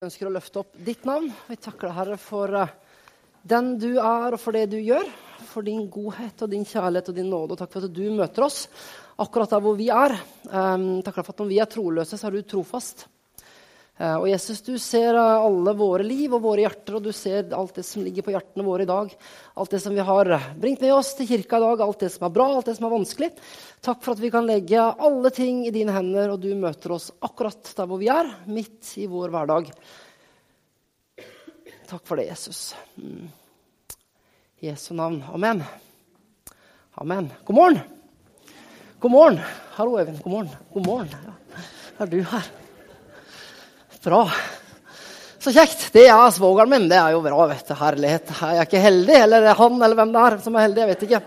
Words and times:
Jeg 0.00 0.08
ønsker 0.08 0.28
å 0.30 0.32
løfte 0.32 0.60
opp 0.62 0.76
ditt 0.80 1.02
navn. 1.04 1.26
Vi 1.44 1.58
takker 1.60 1.90
deg, 1.90 1.92
Herre, 1.92 2.16
for 2.16 2.54
eh, 2.56 2.70
den 3.52 3.66
du 3.76 3.90
er, 3.98 4.32
og 4.32 4.40
for 4.40 4.56
det 4.56 4.70
du 4.72 4.78
gjør. 4.80 5.04
For 5.50 5.66
din 5.66 5.82
godhet 5.92 6.40
og 6.40 6.48
din 6.54 6.64
kjærlighet 6.64 7.10
og 7.12 7.18
din 7.18 7.28
nåde. 7.28 7.52
Og 7.52 7.60
takk 7.60 7.74
for 7.74 7.84
at 7.84 7.92
du 7.92 8.06
møter 8.16 8.46
oss 8.46 8.62
akkurat 9.20 9.52
der 9.52 9.60
hvor 9.60 9.76
vi 9.76 9.90
er. 9.92 10.14
Um, 10.48 10.86
takk 11.04 11.18
for 11.18 11.34
at 11.34 11.42
når 11.44 11.50
vi 11.50 11.58
er 11.60 11.68
troløse, 11.68 12.16
så 12.16 12.30
er 12.30 12.38
du 12.38 12.48
trofast. 12.48 13.04
Uh, 14.00 14.16
og 14.22 14.30
Jesus, 14.30 14.62
du 14.64 14.78
ser 14.80 15.12
alle 15.12 15.74
våre 15.76 16.04
liv 16.06 16.32
og 16.32 16.40
våre 16.40 16.62
hjerter, 16.62 16.94
og 16.96 17.04
du 17.04 17.10
ser 17.12 17.50
alt 17.52 17.76
det 17.76 17.82
som 17.84 18.00
ligger 18.00 18.24
på 18.24 18.32
hjertene 18.32 18.64
våre 18.64 18.86
i 18.86 18.88
dag. 18.88 19.10
Alt 19.60 19.74
det 19.74 19.80
som 19.84 19.92
vi 19.92 20.06
har 20.08 20.30
bringt 20.56 20.80
med 20.80 20.94
oss 20.94 21.10
til 21.18 21.28
kirka 21.28 21.58
i 21.60 21.64
dag, 21.66 21.82
alt 21.84 22.00
det 22.00 22.08
som 22.14 22.24
er 22.24 22.32
bra, 22.32 22.46
alt 22.48 22.70
det 22.70 22.78
som 22.78 22.86
er 22.88 22.94
vanskelig. 22.94 23.28
Takk 23.84 24.00
for 24.00 24.16
at 24.16 24.22
vi 24.22 24.30
kan 24.32 24.48
legge 24.48 24.80
alle 24.80 25.32
ting 25.36 25.66
i 25.68 25.74
dine 25.74 25.92
hender, 25.92 26.32
og 26.32 26.40
du 26.40 26.48
møter 26.56 26.96
oss 26.96 27.10
akkurat 27.20 27.74
der 27.76 27.90
hvor 27.90 28.00
vi 28.00 28.08
er, 28.08 28.30
midt 28.48 28.94
i 28.96 29.04
vår 29.10 29.36
hverdag. 29.36 29.68
Takk 31.90 32.06
for 32.08 32.16
det, 32.16 32.30
Jesus. 32.30 32.70
Mm. 32.96 33.28
I 34.64 34.70
Jesu 34.70 34.94
navn. 34.96 35.20
Amen. 35.28 35.60
Amen. 36.96 37.28
God 37.44 37.56
morgen. 37.56 37.84
God 39.00 39.12
morgen. 39.12 39.44
Hallo, 39.76 40.00
Øyvind. 40.00 40.24
God 40.24 40.32
morgen. 40.32 40.56
God 40.72 40.86
morgen. 40.86 41.12
Ja. 41.12 41.36
Er 42.00 42.06
du 42.06 42.22
her? 42.22 42.50
Bra. 44.00 44.22
Så 45.38 45.52
kjekt. 45.52 45.90
Det 45.92 46.06
er 46.08 46.30
svogeren 46.32 46.70
min. 46.72 46.86
Det 46.88 46.96
er 46.96 47.12
jo 47.12 47.20
bra. 47.20 47.44
vet 47.50 47.68
du. 47.68 47.74
Herlighet. 47.76 48.30
Er 48.40 48.54
jeg 48.56 48.68
ikke 48.70 48.80
heldig? 48.80 49.16
Eller 49.26 49.44
det 49.44 49.50
er 49.52 49.58
han 49.58 49.74
eller 49.76 49.98
hvem 49.98 50.14
det 50.14 50.22
er 50.24 50.36
som 50.40 50.54
er 50.56 50.64
heldig? 50.64 50.80
Jeg 50.80 50.90
vet 50.90 51.02
ikke. 51.04 51.20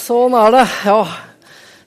Sånn 0.00 0.36
er 0.40 0.54
det. 0.54 0.62
Ja. 0.88 0.98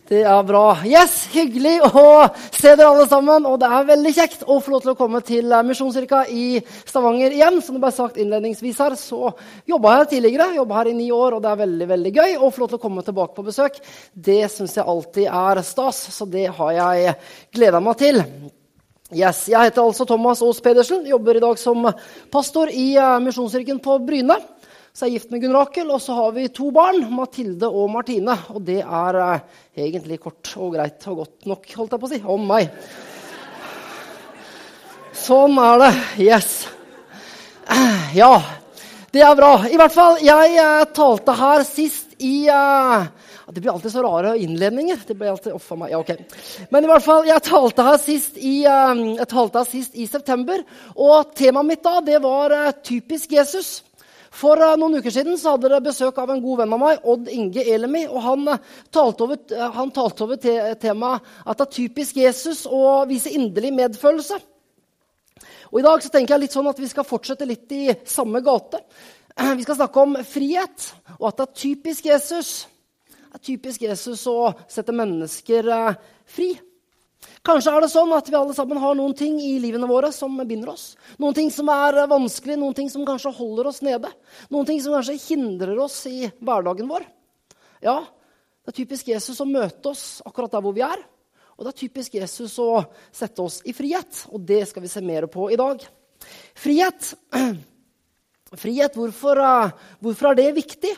Det 0.07 0.19
er 0.21 0.43
bra. 0.45 0.61
Yes, 0.87 1.15
Hyggelig 1.33 1.79
å 1.89 2.03
se 2.45 2.75
dere 2.75 2.91
alle 2.91 3.07
sammen. 3.09 3.47
Og 3.49 3.57
det 3.57 3.71
er 3.73 3.87
veldig 3.89 4.11
kjekt 4.19 4.45
å 4.45 4.59
få 4.61 4.75
lov 4.75 4.83
til 4.85 4.91
å 4.93 4.99
komme 4.99 5.23
til 5.25 5.55
Misjonskirka 5.65 6.21
i 6.29 6.61
Stavanger 6.77 7.33
igjen. 7.39 7.57
Som 7.65 7.79
det 7.79 7.83
ble 7.87 7.91
sagt 7.95 8.21
innledningsvis 8.21 8.83
her, 8.85 8.99
så 9.01 9.33
jobba 9.65 9.95
jeg 10.03 10.11
tidligere. 10.13 10.51
Jobba 10.59 10.77
her 10.77 10.91
i 10.91 10.95
ni 10.99 11.09
år, 11.09 11.39
og 11.39 11.41
det 11.41 11.55
er 11.55 11.63
veldig 11.63 11.89
veldig 11.95 12.13
gøy 12.19 12.37
å 12.37 12.51
få 12.53 12.63
lov 12.63 12.69
til 12.75 12.79
å 12.79 12.85
komme 12.85 13.07
tilbake 13.09 13.33
på 13.33 13.47
besøk. 13.49 13.81
Det 14.13 14.43
syns 14.53 14.77
jeg 14.77 14.85
alltid 14.85 15.27
er 15.41 15.65
stas, 15.73 16.05
så 16.19 16.29
det 16.29 16.45
har 16.61 16.77
jeg 16.77 17.17
gleda 17.57 17.81
meg 17.81 17.99
til. 18.05 18.21
Yes, 19.15 19.45
Jeg 19.47 19.69
heter 19.69 19.85
altså 19.87 20.03
Thomas 20.03 20.41
Aas 20.43 20.57
Pedersen. 20.59 21.05
Jobber 21.07 21.37
i 21.37 21.39
dag 21.39 21.59
som 21.61 21.85
pastor 22.31 22.67
i 22.67 22.89
Misjonskirken 23.23 23.79
på 23.79 23.93
Bryne. 24.03 24.35
Så 24.91 25.05
jeg 25.05 25.13
er 25.13 25.15
gift 25.15 25.31
med 25.31 25.43
Gunn 25.45 25.55
Rakel, 25.55 25.91
og 25.93 26.01
så 26.03 26.15
har 26.17 26.33
vi 26.35 26.49
to 26.51 26.71
barn, 26.75 27.05
Mathilde 27.15 27.69
og 27.69 27.87
Martine. 27.93 28.33
Og 28.51 28.65
det 28.67 28.81
er 28.81 29.19
eh, 29.21 29.43
egentlig 29.85 30.17
kort 30.19 30.51
og 30.57 30.73
greit 30.73 31.07
og 31.07 31.21
godt 31.21 31.47
nok, 31.47 31.69
holdt 31.77 31.95
jeg 31.95 32.01
på 32.01 32.09
å 32.09 32.11
si, 32.11 32.19
om 32.35 32.47
meg. 32.49 32.73
Sånn 35.15 35.55
er 35.61 35.83
det. 35.85 35.91
Yes. 36.25 36.57
Ja, 38.17 38.33
det 39.13 39.23
er 39.23 39.39
bra. 39.39 39.53
I 39.69 39.79
hvert 39.79 39.95
fall, 39.95 40.19
jeg 40.25 40.59
eh, 40.59 40.83
talte 40.97 41.37
her 41.45 41.63
sist 41.69 42.17
i 42.19 42.49
eh, 42.51 43.07
det 43.51 43.61
blir 43.61 43.71
alltid 43.71 43.91
så 43.91 44.03
rare 44.03 44.37
innledninger. 44.37 44.99
Det 45.07 45.15
blir 45.15 45.29
alltid, 45.31 45.53
oh, 45.53 45.75
meg. 45.79 45.91
Ja, 45.91 45.99
ok. 45.99 46.11
Men 46.69 46.83
i 46.83 46.87
hvert 46.91 47.03
fall, 47.05 47.27
jeg 47.29 47.43
talte 47.47 47.85
her 47.87 47.99
sist 48.01 48.35
i, 48.37 48.65
eh, 48.67 49.03
jeg 49.21 49.27
talte 49.31 49.61
her 49.61 49.69
sist 49.69 49.95
i 49.95 50.07
september. 50.07 50.65
Og 50.95 51.31
temaet 51.37 51.69
mitt 51.69 51.83
da 51.85 52.01
det 52.03 52.19
var 52.23 52.51
eh, 52.51 52.73
typisk 52.83 53.31
Jesus. 53.31 53.77
For 54.37 54.59
uh, 54.59 54.75
noen 54.77 54.99
uker 54.99 55.13
siden 55.13 55.39
så 55.39 55.55
hadde 55.55 55.69
dere 55.69 55.79
besøk 55.81 56.19
av 56.19 56.29
en 56.29 56.43
god 56.43 56.59
venn 56.59 56.75
av 56.75 56.81
meg, 56.81 56.99
Odd 57.07 57.31
Inge 57.31 57.63
Elemi. 57.63 58.03
og 58.05 58.19
Han 58.25 58.43
uh, 58.51 58.59
talte 58.93 59.23
over, 59.23 59.39
han 59.73 59.93
talte 59.95 60.27
over 60.27 60.37
te 60.43 60.53
temaet 60.81 61.25
at 61.47 61.57
det 61.57 61.65
er 61.65 61.75
typisk 61.79 62.19
Jesus 62.19 62.65
å 62.67 63.07
vise 63.09 63.31
inderlig 63.33 63.71
medfølelse. 63.79 64.37
Og 65.71 65.79
I 65.79 65.87
dag 65.87 66.03
så 66.03 66.11
tenker 66.11 66.35
jeg 66.35 66.45
litt 66.45 66.55
sånn 66.55 66.69
at 66.69 66.79
vi 66.83 66.91
skal 66.91 67.07
fortsette 67.07 67.47
litt 67.47 67.71
i 67.75 67.95
samme 68.07 68.43
gate. 68.43 68.83
Vi 69.57 69.63
skal 69.63 69.77
snakke 69.77 70.01
om 70.01 70.15
frihet, 70.25 70.91
og 71.19 71.27
at 71.29 71.37
det 71.37 71.45
er 71.45 71.57
typisk 71.61 72.07
Jesus, 72.09 72.51
er 73.37 73.45
typisk 73.45 73.83
Jesus 73.85 74.23
å 74.29 74.51
sette 74.69 74.95
mennesker 74.95 75.69
fri. 76.27 76.55
Kanskje 77.45 77.71
er 77.73 77.83
det 77.83 77.89
sånn 77.91 78.11
at 78.15 78.27
vi 78.29 78.35
alle 78.37 78.53
sammen 78.55 78.79
har 78.81 78.95
noen 78.97 79.13
ting 79.17 79.37
i 79.41 79.55
livene 79.61 79.87
våre 79.89 80.11
som 80.13 80.35
binder 80.47 80.73
oss. 80.73 80.91
Noen 81.21 81.35
ting 81.37 81.51
som 81.53 81.69
er 81.71 82.03
vanskelig, 82.09 82.57
noen 82.59 82.75
ting 82.77 82.89
som 82.91 83.05
kanskje 83.07 83.33
holder 83.37 83.69
oss 83.71 83.81
nede. 83.85 84.11
Noen 84.53 84.67
ting 84.67 84.81
som 84.83 84.95
kanskje 84.97 85.17
hindrer 85.29 85.79
oss 85.81 86.01
i 86.09 86.27
hverdagen 86.37 86.89
vår. 86.89 87.07
Ja, 87.83 88.01
det 88.03 88.73
er 88.73 88.79
typisk 88.81 89.07
Jesus 89.13 89.39
å 89.39 89.47
møte 89.47 89.93
oss 89.93 90.19
akkurat 90.27 90.51
der 90.53 90.65
hvor 90.65 90.75
vi 90.75 90.83
er. 90.85 90.99
Og 91.57 91.65
det 91.65 91.71
er 91.71 91.79
typisk 91.79 92.19
Jesus 92.19 92.57
å 92.61 92.83
sette 93.15 93.41
oss 93.41 93.61
i 93.65 93.73
frihet, 93.73 94.27
og 94.29 94.43
det 94.45 94.61
skal 94.69 94.83
vi 94.83 94.91
se 94.91 95.01
mer 95.01 95.25
på 95.31 95.49
i 95.53 95.57
dag. 95.57 95.81
Frihet. 96.57 97.13
Frihet, 98.57 98.93
hvorfor, 98.95 99.39
eh, 99.43 99.71
hvorfor 100.03 100.29
er 100.29 100.37
det 100.39 100.51
viktig? 100.55 100.93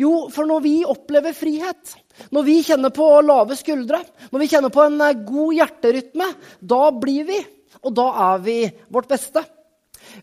Jo, 0.00 0.28
for 0.32 0.48
når 0.48 0.62
vi 0.64 0.74
opplever 0.88 1.36
frihet, 1.36 1.94
når 2.34 2.46
vi 2.46 2.56
kjenner 2.66 2.90
på 2.94 3.06
lave 3.22 3.56
skuldre, 3.58 4.00
når 4.32 4.42
vi 4.42 4.48
kjenner 4.50 4.72
på 4.74 4.82
en 4.82 5.00
eh, 5.06 5.20
god 5.26 5.58
hjerterytme, 5.58 6.30
da 6.60 6.80
blir 6.98 7.28
vi, 7.28 7.38
og 7.84 7.94
da 7.94 8.08
er 8.32 8.42
vi 8.42 8.58
vårt 8.94 9.10
beste. 9.10 9.44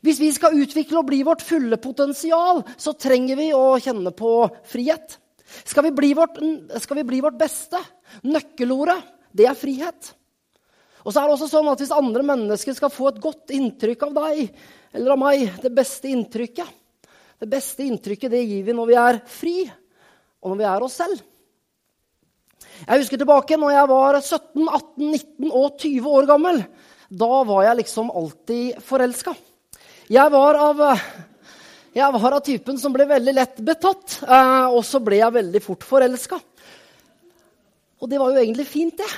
Hvis 0.03 0.19
vi 0.21 0.29
skal 0.35 0.57
utvikle 0.59 1.01
og 1.01 1.07
bli 1.09 1.21
vårt 1.27 1.43
fulle 1.45 1.79
potensial, 1.81 2.61
så 2.77 2.93
trenger 2.99 3.39
vi 3.39 3.49
å 3.55 3.79
kjenne 3.81 4.13
på 4.15 4.33
frihet. 4.69 5.17
Skal 5.67 5.89
vi 5.89 5.93
bli 5.95 6.13
vårt, 6.15 6.37
vi 6.39 7.07
bli 7.07 7.21
vårt 7.23 7.39
beste, 7.39 7.79
nøkkelordet, 8.27 8.99
det 9.35 9.47
er 9.47 9.57
frihet. 9.57 10.11
Og 11.01 11.13
så 11.13 11.21
er 11.21 11.29
det 11.29 11.33
også 11.33 11.47
sånn 11.49 11.69
at 11.71 11.79
Hvis 11.81 11.93
andre 11.95 12.21
mennesker 12.25 12.75
skal 12.77 12.91
få 12.93 13.09
et 13.09 13.21
godt 13.23 13.53
inntrykk 13.55 14.03
av 14.05 14.17
deg 14.19 14.41
eller 14.91 15.15
av 15.15 15.21
meg, 15.21 15.47
det 15.63 15.71
beste 15.73 16.11
inntrykket, 16.11 16.67
det 17.41 17.49
beste 17.49 17.87
inntrykket 17.87 18.29
det 18.29 18.43
gir 18.45 18.65
vi 18.67 18.73
når 18.77 18.89
vi 18.89 18.97
er 19.01 19.19
fri, 19.25 19.55
og 20.41 20.51
når 20.51 20.59
vi 20.59 20.67
er 20.69 20.83
oss 20.85 20.97
selv. 21.01 21.23
Jeg 22.85 23.01
husker 23.01 23.17
tilbake 23.17 23.57
når 23.57 23.73
jeg 23.73 23.89
var 23.89 24.17
17, 24.21 24.67
18, 24.67 25.07
19 25.09 25.49
og 25.49 25.81
20 25.81 26.11
år 26.19 26.27
gammel. 26.29 26.61
Da 27.09 27.41
var 27.49 27.65
jeg 27.65 27.79
liksom 27.81 28.11
alltid 28.13 28.77
forelska. 28.85 29.33
Jeg 30.11 30.33
var 30.33 30.59
av 30.69 30.85
jeg 31.91 32.13
var 32.15 32.37
av 32.37 32.43
typen 32.45 32.77
som 32.79 32.93
ble 32.95 33.03
veldig 33.09 33.33
lett 33.35 33.57
betatt, 33.67 34.21
eh, 34.23 34.67
og 34.71 34.79
så 34.87 35.01
ble 35.03 35.17
jeg 35.19 35.35
veldig 35.35 35.61
fort 35.65 35.83
forelska. 35.83 36.37
Og 38.01 38.09
det 38.09 38.21
var 38.21 38.31
jo 38.31 38.39
egentlig 38.39 38.67
fint, 38.69 38.95
det. 38.97 39.09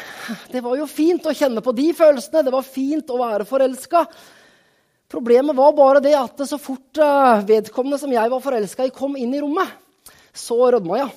Det 0.55 0.63
var 0.63 0.79
jo 0.79 0.87
fint 0.89 1.27
å 1.29 1.35
kjenne 1.35 1.61
på 1.63 1.75
de 1.75 1.91
følelsene. 1.95 2.41
Det 2.43 2.55
var 2.55 2.65
fint 2.65 3.13
å 3.13 3.19
være 3.19 3.45
forelska. 3.47 4.01
Problemet 5.11 5.55
var 5.55 5.75
bare 5.77 6.01
det 6.01 6.15
at 6.17 6.45
så 6.49 6.57
fort 6.61 6.97
eh, 6.97 7.43
vedkommende 7.49 7.99
som 8.01 8.13
jeg 8.13 8.31
var 8.31 8.41
forelska 8.43 8.87
i, 8.87 8.95
kom 8.95 9.17
inn 9.19 9.35
i 9.35 9.41
rommet, 9.43 9.69
så 10.33 10.57
rødma 10.73 11.03
jeg. 11.03 11.13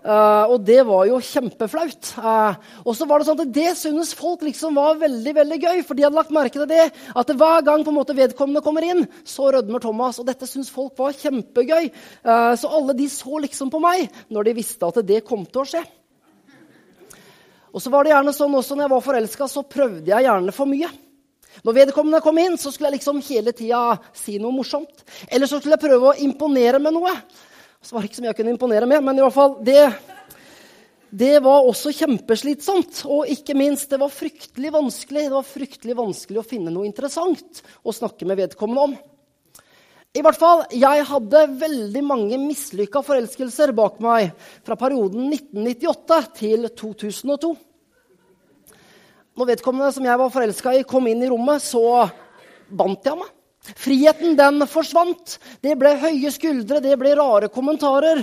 Uh, 0.00 0.48
og 0.54 0.62
det 0.64 0.78
var 0.88 1.04
jo 1.10 1.18
kjempeflaut. 1.20 2.12
Uh, 2.16 2.56
og 2.88 2.94
så 2.96 3.04
var 3.04 3.20
Det 3.20 3.28
sånn 3.28 3.42
at 3.42 3.52
det 3.52 3.72
synes 3.76 4.14
folk 4.16 4.40
liksom 4.46 4.78
var 4.80 4.96
veldig 5.00 5.34
veldig 5.36 5.58
gøy. 5.60 5.82
For 5.84 5.96
de 5.96 6.06
hadde 6.06 6.16
lagt 6.16 6.32
merke 6.32 6.56
til 6.56 6.70
det, 6.70 6.86
at 6.88 7.32
hver 7.36 7.66
gang 7.66 7.84
på 7.84 7.92
en 7.92 7.98
måte 7.98 8.16
vedkommende 8.16 8.64
kommer 8.64 8.86
inn, 8.86 9.04
så 9.28 9.50
rødmer 9.52 9.82
Thomas. 9.84 10.18
Og 10.22 10.28
dette 10.28 10.48
synes 10.48 10.72
folk 10.72 10.96
var 11.00 11.16
kjempegøy. 11.20 11.90
Uh, 12.24 12.56
så 12.56 12.72
alle 12.72 12.96
de 12.96 13.10
så 13.12 13.42
liksom 13.44 13.72
på 13.72 13.82
meg 13.82 14.08
når 14.32 14.48
de 14.48 14.56
visste 14.62 14.88
at 14.88 15.02
det 15.04 15.20
kom 15.28 15.44
til 15.44 15.66
å 15.66 15.68
skje. 15.74 15.84
Og 17.70 17.84
så 17.84 17.92
var 17.92 18.04
det 18.04 18.14
gjerne 18.14 18.34
sånn 18.34 18.56
også 18.56 18.74
når 18.74 18.86
jeg 18.86 18.94
var 18.94 19.04
forelska, 19.04 19.46
så 19.52 19.68
prøvde 19.68 20.08
jeg 20.08 20.26
gjerne 20.26 20.56
for 20.56 20.70
mye. 20.70 20.88
Når 21.66 21.76
vedkommende 21.76 22.22
kom 22.24 22.38
inn, 22.40 22.56
så 22.58 22.72
skulle 22.72 22.90
jeg 22.90 23.00
liksom 23.00 23.20
hele 23.26 23.52
tida 23.56 23.98
si 24.16 24.38
noe 24.40 24.54
morsomt. 24.54 25.04
Eller 25.28 25.50
så 25.50 25.58
skulle 25.58 25.76
jeg 25.76 25.84
prøve 25.84 26.12
å 26.12 26.18
imponere 26.24 26.80
med 26.82 26.96
noe. 26.96 27.12
Så 27.82 27.94
var 27.94 28.02
det 28.04 28.10
ikke 28.10 28.20
så 28.20 28.24
mye 28.24 28.32
jeg 28.32 28.40
kunne 28.40 28.54
imponere 28.54 28.88
med, 28.88 29.04
men 29.04 29.18
i 29.18 29.24
hvert 29.24 29.36
fall 29.36 29.54
det, 29.64 29.84
det 31.10 31.36
var 31.44 31.68
også 31.68 31.92
kjempeslitsomt. 31.96 33.04
Og 33.10 33.30
ikke 33.34 33.56
minst, 33.58 33.90
det 33.92 34.00
var 34.00 34.12
fryktelig 34.14 34.72
vanskelig 34.74 35.28
Det 35.28 35.36
var 35.36 35.48
fryktelig 35.48 35.96
vanskelig 35.98 36.42
å 36.42 36.46
finne 36.46 36.74
noe 36.74 36.88
interessant 36.88 37.64
å 37.82 37.94
snakke 37.94 38.28
med 38.28 38.44
vedkommende 38.44 38.88
om. 38.88 38.98
I 40.10 40.22
hvert 40.26 40.38
fall, 40.38 40.64
Jeg 40.74 41.04
hadde 41.06 41.40
veldig 41.60 42.00
mange 42.02 42.38
mislykka 42.42 43.02
forelskelser 43.06 43.70
bak 43.78 44.00
meg 44.02 44.32
fra 44.66 44.74
perioden 44.74 45.28
1998 45.30 46.22
til 46.40 46.66
2002. 46.74 47.52
Når 49.40 49.54
vedkommende 49.54 49.88
som 49.96 50.04
jeg 50.04 50.20
var 50.20 50.32
forelska 50.34 50.72
i, 50.76 50.80
kom 50.84 51.06
inn 51.08 51.22
i 51.24 51.28
rommet, 51.30 51.62
så 51.64 51.80
bandt 52.76 53.06
jeg 53.08 53.16
meg. 53.16 53.30
Friheten, 53.80 54.34
den 54.36 54.66
forsvant. 54.68 55.38
Det 55.64 55.78
ble 55.80 55.94
høye 56.02 56.32
skuldre, 56.34 56.82
det 56.84 56.98
ble 57.00 57.14
rare 57.16 57.48
kommentarer. 57.48 58.20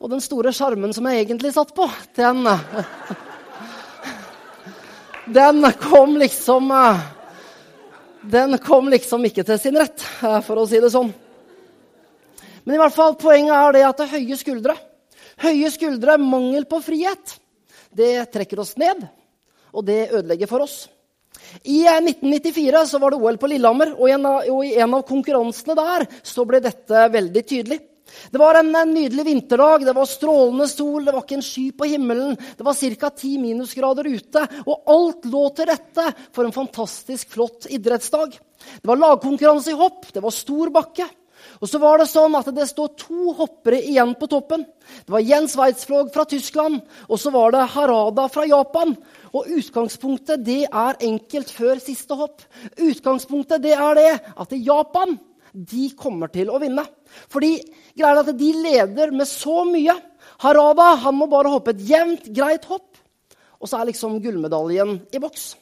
Og 0.00 0.08
den 0.08 0.24
store 0.24 0.54
sjarmen 0.56 0.96
som 0.96 1.10
jeg 1.10 1.26
egentlig 1.26 1.52
satt 1.52 1.76
på, 1.76 1.84
den 2.16 2.48
Den 5.36 5.68
kom 5.84 6.16
liksom 6.16 6.72
Den 8.24 8.56
kom 8.64 8.88
liksom 8.88 9.28
ikke 9.28 9.44
til 9.44 9.60
sin 9.60 9.76
rett, 9.84 10.00
for 10.48 10.64
å 10.64 10.66
si 10.66 10.80
det 10.80 10.96
sånn. 10.96 11.12
Men 12.64 12.78
i 12.78 12.84
hvert 12.86 12.96
fall, 12.96 13.20
poenget 13.20 13.58
er 13.60 13.76
det 13.76 13.88
at 13.92 14.00
det 14.00 14.08
er 14.08 14.16
høye 14.16 14.40
skuldre. 14.40 14.80
Høye 15.44 15.76
skuldre, 15.76 16.16
mangel 16.16 16.64
på 16.64 16.80
frihet, 16.88 17.36
det 17.92 18.14
trekker 18.32 18.64
oss 18.64 18.78
ned, 18.80 19.12
og 19.72 19.86
det 19.88 20.10
ødelegger 20.10 20.50
for 20.50 20.66
oss. 20.66 20.84
I 21.64 21.82
1994 21.88 22.84
så 22.90 23.00
var 23.00 23.12
det 23.12 23.20
OL 23.20 23.38
på 23.40 23.48
Lillehammer, 23.50 23.94
og 23.96 24.08
i 24.08 24.14
en 24.14 24.28
av, 24.28 24.44
og 24.52 24.66
i 24.66 24.74
en 24.80 24.98
av 24.98 25.06
konkurransene 25.08 25.76
der 25.78 26.06
så 26.24 26.44
ble 26.48 26.60
dette 26.64 27.08
veldig 27.12 27.42
tydelig. 27.44 27.80
Det 28.30 28.40
var 28.40 28.58
en 28.58 28.72
nydelig 28.92 29.24
vinterdag, 29.24 29.86
det 29.86 29.94
var 29.96 30.08
strålende 30.08 30.66
sol, 30.68 31.04
det 31.06 31.14
var 31.14 31.24
ikke 31.24 31.38
en 31.38 31.46
sky 31.46 31.64
på 31.76 31.88
himmelen. 31.88 32.36
Det 32.58 32.66
var 32.66 32.76
ca. 32.76 33.10
10 33.10 33.38
minusgrader 33.40 34.08
ute, 34.08 34.44
og 34.66 34.92
alt 34.92 35.28
lå 35.32 35.44
til 35.56 35.70
rette 35.70 36.06
for 36.34 36.44
en 36.44 36.54
fantastisk 36.54 37.32
flott 37.32 37.70
idrettsdag. 37.72 38.36
Det 38.82 38.88
var 38.88 39.00
lagkonkurranse 39.00 39.72
i 39.72 39.78
hopp, 39.78 40.10
det 40.12 40.22
var 40.22 40.34
stor 40.34 40.72
bakke. 40.74 41.08
Og 41.62 41.70
så 41.70 41.78
var 41.78 42.00
Det 42.00 42.08
sånn 42.10 42.34
at 42.34 42.48
det 42.54 42.64
står 42.66 42.88
to 42.98 43.32
hoppere 43.38 43.78
igjen 43.86 44.16
på 44.18 44.26
toppen. 44.26 44.64
Det 45.06 45.14
var 45.14 45.22
Jens 45.22 45.54
Weitzflog 45.54 46.08
fra 46.10 46.24
Tyskland 46.26 46.80
og 47.06 47.20
så 47.22 47.30
var 47.30 47.54
det 47.54 47.68
Harada 47.70 48.24
fra 48.28 48.42
Japan. 48.50 48.96
Og 49.30 49.46
Utgangspunktet 49.46 50.42
det 50.42 50.64
er 50.66 50.98
enkelt 51.06 51.52
før 51.54 51.78
siste 51.78 52.18
hopp. 52.18 52.42
Utgangspunktet 52.82 53.62
det 53.62 53.76
er 53.78 53.94
det 54.00 54.10
at 54.34 54.56
Japan 54.58 55.14
de 55.52 55.86
kommer 55.94 56.32
til 56.34 56.50
å 56.50 56.58
vinne. 56.58 56.82
Fordi 57.30 57.54
greia 57.94 58.16
er 58.16 58.24
at 58.24 58.34
de 58.34 58.50
leder 58.58 59.14
med 59.14 59.30
så 59.30 59.62
mye. 59.68 59.94
Harada 60.42 60.96
han 61.04 61.14
må 61.14 61.30
bare 61.30 61.52
hoppe 61.52 61.76
et 61.76 61.86
jevnt, 61.86 62.26
greit 62.34 62.66
hopp. 62.66 62.98
Og 63.62 63.70
så 63.70 63.78
er 63.78 63.92
liksom 63.92 64.18
gullmedaljen 64.24 64.98
i 65.14 65.22
boks. 65.22 65.52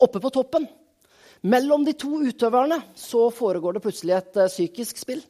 Oppe 0.00 0.22
på 0.22 0.32
toppen 0.32 0.64
mellom 1.42 1.84
de 1.86 1.94
to 1.98 2.20
utøverne 2.24 2.80
så 2.96 3.28
foregår 3.34 3.76
det 3.76 3.84
plutselig 3.84 4.16
et 4.16 4.38
uh, 4.40 4.48
psykisk 4.48 5.00
spill. 5.02 5.22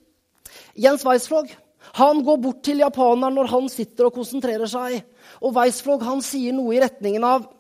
Jens 0.78 1.04
Weisflog 1.06 1.50
han 1.96 2.22
går 2.26 2.38
bort 2.42 2.62
til 2.66 2.82
japaneren 2.82 3.36
når 3.36 3.50
han 3.52 3.68
sitter 3.70 4.08
og 4.08 4.16
konsentrerer 4.16 4.68
seg. 4.70 5.00
Og 5.42 5.54
Weisflog 5.56 6.02
han 6.06 6.22
sier 6.24 6.54
noe 6.56 6.74
i 6.74 6.82
retningen 6.82 7.26
av 7.26 7.52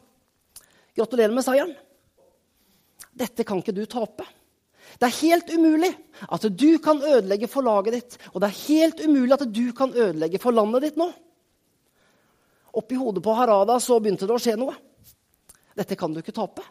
Gratulerer 0.96 1.34
med 1.36 1.44
seieren. 1.44 1.74
Dette 3.12 3.44
kan 3.44 3.60
ikke 3.60 3.74
du 3.76 3.82
tape. 3.84 4.24
Det 4.96 5.08
er 5.08 5.18
helt 5.18 5.50
umulig 5.52 5.90
at 6.32 6.46
du 6.48 6.78
kan 6.80 7.02
ødelegge 7.04 7.50
for 7.52 7.66
laget 7.66 7.96
ditt. 7.98 8.16
Og 8.32 8.40
det 8.40 8.48
er 8.48 8.62
helt 8.62 9.02
umulig 9.04 9.36
at 9.36 9.44
du 9.52 9.66
kan 9.76 9.92
ødelegge 9.92 10.40
for 10.40 10.56
landet 10.56 10.86
ditt 10.86 10.96
nå. 11.00 11.10
Oppi 12.76 12.96
hodet 12.96 13.24
på 13.24 13.34
Harada 13.36 13.76
så 13.80 13.98
begynte 14.00 14.28
det 14.28 14.36
å 14.36 14.40
skje 14.40 14.56
noe. 14.60 14.72
Dette 15.76 15.96
kan 16.00 16.12
du 16.12 16.22
ikke 16.22 16.34
tape. 16.36 16.64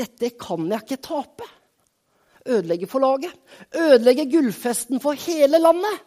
Dette 0.00 0.32
kan 0.40 0.68
jeg 0.70 0.86
ikke 0.86 1.02
tape. 1.04 1.48
Ødelegge 2.48 2.88
for 2.88 3.04
laget. 3.04 3.34
Ødelegge 3.76 4.30
gullfesten 4.32 5.00
for 5.00 5.18
hele 5.26 5.60
landet. 5.60 6.06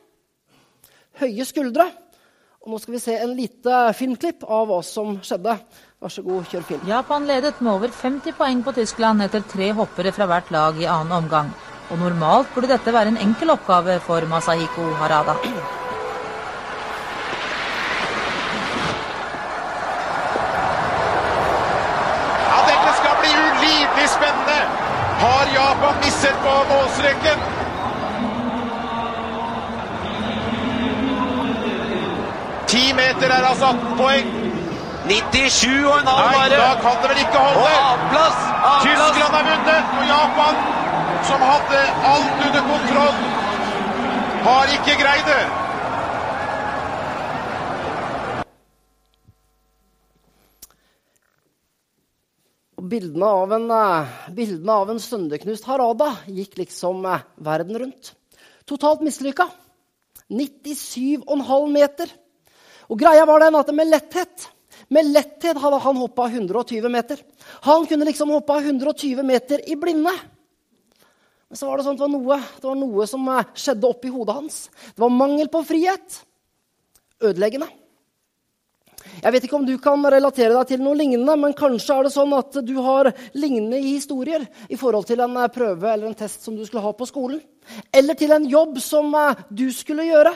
Høye 1.22 1.46
skuldre. 1.46 1.86
Og 2.64 2.72
nå 2.72 2.80
skal 2.80 2.96
vi 2.96 3.02
se 3.04 3.18
en 3.20 3.36
lite 3.38 3.80
filmklipp 3.98 4.46
av 4.48 4.70
hva 4.70 4.80
som 4.88 5.18
skjedde. 5.22 5.58
Vær 6.02 6.14
så 6.16 6.24
god, 6.24 6.48
kjør 6.50 6.66
film. 6.70 6.88
Japan 6.88 7.28
ledet 7.28 7.60
med 7.60 7.74
over 7.74 7.92
50 7.92 8.38
poeng 8.40 8.64
på 8.64 8.74
Tyskland 8.80 9.26
etter 9.28 9.44
tre 9.52 9.70
hoppere 9.78 10.16
fra 10.16 10.30
hvert 10.32 10.50
lag 10.56 10.82
i 10.82 10.90
annen 10.90 11.14
omgang. 11.20 11.54
Og 11.92 12.00
normalt 12.00 12.50
burde 12.56 12.72
dette 12.72 12.96
være 12.96 13.14
en 13.14 13.22
enkel 13.28 13.54
oppgave 13.54 14.00
for 14.08 14.26
Masahiko 14.32 14.90
Harada. 15.04 15.38
har 25.24 25.46
Japan 25.54 25.96
misset 26.04 26.33
på 26.44 26.54
målstreken. 26.72 27.38
Ti 32.68 32.84
meter 32.94 33.30
er 33.38 33.48
altså 33.52 33.66
18 33.66 33.98
poeng. 33.98 34.28
97 35.10 35.86
og 35.86 36.00
en 36.00 36.08
halv 36.08 36.30
bare. 36.36 36.50
Nei, 36.50 36.60
da 36.64 36.70
kan 36.84 37.02
det 37.02 37.10
vel 37.12 37.20
ikke 37.26 37.42
holde. 37.48 37.74
Og. 37.90 38.38
Tyskland 38.86 39.34
har 39.38 39.44
vunnet, 39.50 39.84
og 39.98 40.06
Japan, 40.14 40.56
som 41.28 41.44
hadde 41.52 41.82
alt 42.14 42.48
under 42.48 42.64
kontroll, 42.72 43.18
har 44.48 44.74
ikke 44.78 44.96
greid 45.04 45.28
det. 45.28 45.63
Bildene 52.94 53.30
av 53.42 53.54
en, 53.58 53.68
uh, 53.74 54.16
bildene 54.36 54.80
av 54.84 54.94
en 54.94 55.02
sønderknust 55.02 55.66
Harada 55.66 56.12
gikk 56.30 56.60
liksom 56.62 57.06
uh, 57.10 57.26
verden 57.42 57.80
rundt. 57.82 58.14
Totalt 58.70 59.02
mislykka. 59.06 59.50
97,5 60.30 61.72
meter. 61.74 62.12
Og 62.92 63.00
greia 63.00 63.26
var 63.28 63.44
den 63.44 63.58
at 63.60 63.72
med 63.76 63.90
letthet 63.90 64.52
med 64.94 65.10
letthet 65.10 65.58
hadde 65.58 65.80
han 65.82 65.98
hoppa 65.98 66.28
120 66.28 66.90
meter. 66.92 67.22
Han 67.66 67.86
kunne 67.90 68.06
liksom 68.06 68.30
hoppa 68.34 68.60
120 68.60 69.24
meter 69.26 69.64
i 69.70 69.78
blinde. 69.80 70.14
Men 71.50 71.60
så 71.60 71.70
var 71.70 71.78
det 71.78 71.86
sånn 71.86 71.98
at 71.98 72.02
det 72.02 72.06
var 72.06 72.14
noe, 72.14 72.40
det 72.60 72.68
var 72.68 72.78
noe 72.80 73.08
som 73.10 73.30
uh, 73.30 73.42
skjedde 73.58 73.90
oppi 73.90 74.12
hodet 74.14 74.38
hans. 74.38 74.60
Det 74.94 75.04
var 75.04 75.14
mangel 75.14 75.50
på 75.54 75.64
frihet. 75.66 76.20
Ødeleggende. 77.24 77.70
Jeg 79.22 79.36
vet 79.36 79.46
ikke 79.46 79.58
om 79.60 79.66
du 79.68 79.76
kan 79.82 80.02
relatere 80.02 80.56
deg 80.56 80.72
til 80.72 80.82
noe 80.84 80.98
lignende, 80.98 81.36
men 81.40 81.56
kanskje 81.58 81.98
er 81.98 82.08
det 82.08 82.14
sånn 82.16 82.34
at 82.38 82.58
du 82.66 82.74
har 82.84 83.12
lignende 83.38 83.82
historier 83.84 84.46
i 84.70 84.80
forhold 84.80 85.08
til 85.10 85.22
en 85.24 85.38
eh, 85.40 85.52
prøve 85.54 85.92
eller 85.92 86.10
en 86.10 86.18
test 86.18 86.46
som 86.46 86.58
du 86.58 86.64
skulle 86.66 86.86
ha 86.86 86.94
på 86.98 87.08
skolen. 87.10 87.42
Eller 87.94 88.18
til 88.20 88.34
en 88.36 88.48
jobb 88.50 88.80
som 88.84 89.14
eh, 89.20 89.44
du 89.54 89.68
skulle 89.76 90.08
gjøre. 90.10 90.34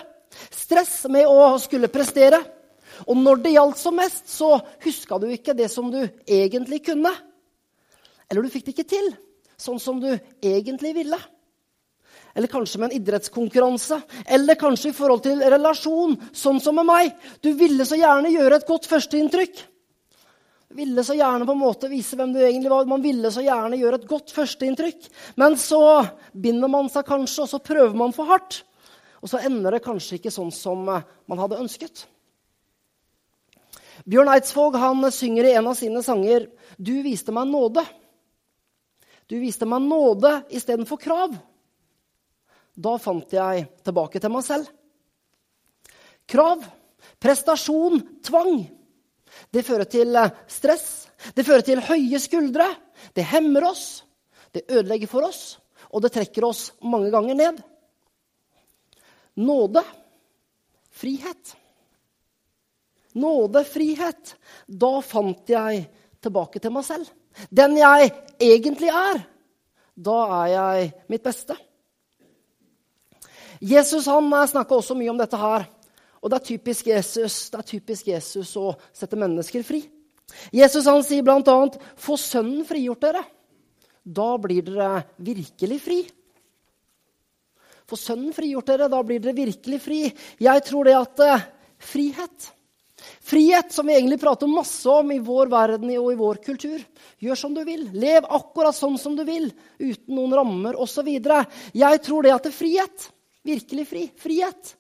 Stress 0.53 0.99
med 1.11 1.29
å 1.29 1.55
skulle 1.61 1.91
prestere. 1.91 2.41
Og 3.05 3.17
når 3.19 3.41
det 3.43 3.55
gjaldt 3.55 3.81
som 3.81 3.97
mest, 3.97 4.27
så 4.31 4.57
huska 4.83 5.19
du 5.21 5.27
ikke 5.31 5.55
det 5.57 5.69
som 5.73 5.89
du 5.93 6.01
egentlig 6.25 6.83
kunne. 6.87 7.13
Eller 8.27 8.43
du 8.43 8.51
fikk 8.51 8.67
det 8.67 8.75
ikke 8.75 8.91
til 8.97 9.09
sånn 9.57 9.81
som 9.81 9.99
du 10.01 10.11
egentlig 10.45 10.93
ville. 10.97 11.19
Eller 12.37 12.51
kanskje 12.51 12.79
med 12.79 12.91
en 12.91 12.99
idrettskonkurranse. 12.99 13.97
Eller 14.25 14.59
kanskje 14.61 14.91
i 14.91 14.93
forhold 14.93 15.23
til 15.25 15.41
relasjon, 15.41 16.13
sånn 16.37 16.61
som 16.61 16.77
med 16.77 16.85
meg. 16.85 17.15
Du 17.41 17.49
ville 17.57 17.85
så 17.89 17.97
gjerne 17.97 18.29
gjøre 18.29 18.59
et 18.59 18.67
godt 18.67 18.85
førsteinntrykk. 18.91 19.63
Du 20.67 20.75
ville 20.77 21.01
så 21.07 21.15
gjerne 21.17 21.47
på 21.47 21.55
en 21.55 21.63
måte 21.63 21.89
vise 21.89 22.19
hvem 22.19 22.35
du 22.35 22.41
egentlig 22.43 22.69
var. 22.69 22.85
Man 22.85 23.01
ville 23.01 23.31
så 23.33 23.41
gjerne 23.41 23.79
gjøre 23.79 24.01
et 24.03 24.07
godt 24.09 24.35
førsteinntrykk. 24.35 25.09
Men 25.41 25.57
så 25.57 25.81
binder 26.37 26.69
man 26.69 26.91
seg 26.93 27.07
kanskje, 27.09 27.47
og 27.47 27.51
så 27.55 27.63
prøver 27.63 27.97
man 27.97 28.13
for 28.13 28.29
hardt. 28.29 28.61
Og 29.23 29.31
så 29.31 29.41
ender 29.47 29.73
det 29.73 29.83
kanskje 29.87 30.19
ikke 30.19 30.35
sånn 30.37 30.53
som 30.53 30.85
eh, 30.93 31.05
man 31.25 31.41
hadde 31.41 31.57
ønsket. 31.63 32.05
Bjørn 34.05 34.29
Eidsvåg 34.29 34.77
han 34.77 35.09
synger 35.11 35.49
i 35.49 35.55
en 35.57 35.73
av 35.73 35.75
sine 35.75 36.03
sanger 36.05 36.45
'Du 36.77 37.01
viste 37.01 37.33
meg 37.33 37.49
nåde'. 37.49 37.83
Du 39.27 39.39
viste 39.41 39.65
meg 39.65 39.81
nåde 39.81 40.43
istedenfor 40.53 41.01
krav. 41.01 41.33
Da 42.77 42.97
fant 43.01 43.31
jeg 43.33 43.65
tilbake 43.85 44.21
til 44.21 44.33
meg 44.33 44.45
selv. 44.45 44.67
Krav, 46.29 46.61
prestasjon, 47.17 48.03
tvang. 48.25 48.59
Det 49.53 49.63
fører 49.65 49.89
til 49.89 50.15
eh, 50.17 50.33
stress, 50.49 51.07
det 51.33 51.45
fører 51.47 51.65
til 51.65 51.81
høye 51.83 52.19
skuldre. 52.21 52.67
Det 53.15 53.25
hemmer 53.31 53.69
oss, 53.69 54.03
det 54.53 54.67
ødelegger 54.69 55.09
for 55.09 55.27
oss, 55.27 55.57
og 55.89 56.03
det 56.03 56.13
trekker 56.15 56.45
oss 56.45 56.69
mange 56.85 57.09
ganger 57.13 57.37
ned. 57.37 57.61
Nåde, 59.37 59.83
frihet. 60.93 61.53
Nåde, 63.17 63.63
frihet. 63.65 64.33
Da 64.67 64.97
fant 65.05 65.49
jeg 65.49 65.85
tilbake 66.21 66.61
til 66.61 66.73
meg 66.73 66.85
selv. 66.85 67.09
Den 67.53 67.77
jeg 67.77 68.11
egentlig 68.41 68.89
er. 68.93 69.21
Da 69.93 70.17
er 70.43 70.51
jeg 70.53 70.91
mitt 71.09 71.25
beste. 71.25 71.57
Jesus 73.61 74.07
han 74.09 74.29
snakka 74.47 74.77
også 74.77 74.95
mye 74.97 75.11
om 75.11 75.19
dette 75.19 75.39
her. 75.39 75.67
Og 76.21 76.31
det 76.31 76.39
er 76.39 76.47
typisk 76.49 76.89
Jesus, 76.89 77.49
det 77.53 77.59
er 77.61 77.69
typisk 77.71 78.09
Jesus 78.09 78.55
å 78.59 78.71
sette 78.95 79.19
mennesker 79.19 79.65
fri. 79.65 79.83
Jesus 80.51 80.87
han 80.89 81.03
sier 81.05 81.23
bl.a.: 81.23 81.57
Få 81.95 82.17
Sønnen 82.19 82.65
frigjort 82.67 83.05
dere. 83.05 83.23
Da 84.03 84.33
blir 84.41 84.65
dere 84.65 85.03
virkelig 85.17 85.79
fri. 85.83 86.01
Få 87.87 87.95
Sønnen 87.99 88.35
frigjort 88.35 88.67
dere, 88.67 88.89
da 88.91 89.01
blir 89.03 89.21
dere 89.23 89.37
virkelig 89.37 89.81
fri. 89.83 90.03
Jeg 90.43 90.63
tror 90.67 90.87
det 90.87 90.95
at 90.97 91.25
eh, 91.25 91.49
frihet 91.79 92.53
Frihet, 93.21 93.69
som 93.71 93.85
vi 93.87 93.93
egentlig 93.93 94.19
prater 94.19 94.49
masse 94.49 94.89
om 94.89 95.11
i 95.13 95.19
vår 95.21 95.51
verden 95.51 95.91
og 95.99 96.07
i 96.11 96.17
vår 96.17 96.39
kultur. 96.41 96.81
Gjør 97.21 97.37
som 97.37 97.53
du 97.53 97.61
vil. 97.67 97.83
Lev 97.93 98.25
akkurat 98.25 98.75
sånn 98.75 98.97
som 98.97 99.13
du 99.15 99.21
vil, 99.27 99.51
uten 99.77 100.15
noen 100.17 100.33
rammer 100.39 100.79
osv. 100.81 101.07
Jeg 101.77 102.01
tror 102.07 102.25
det 102.25 102.33
at 102.33 102.49
det 102.49 102.55
frihet 102.57 103.05
Virkelig 103.47 103.87
fri. 103.87 104.03
Frihet. 104.19 104.75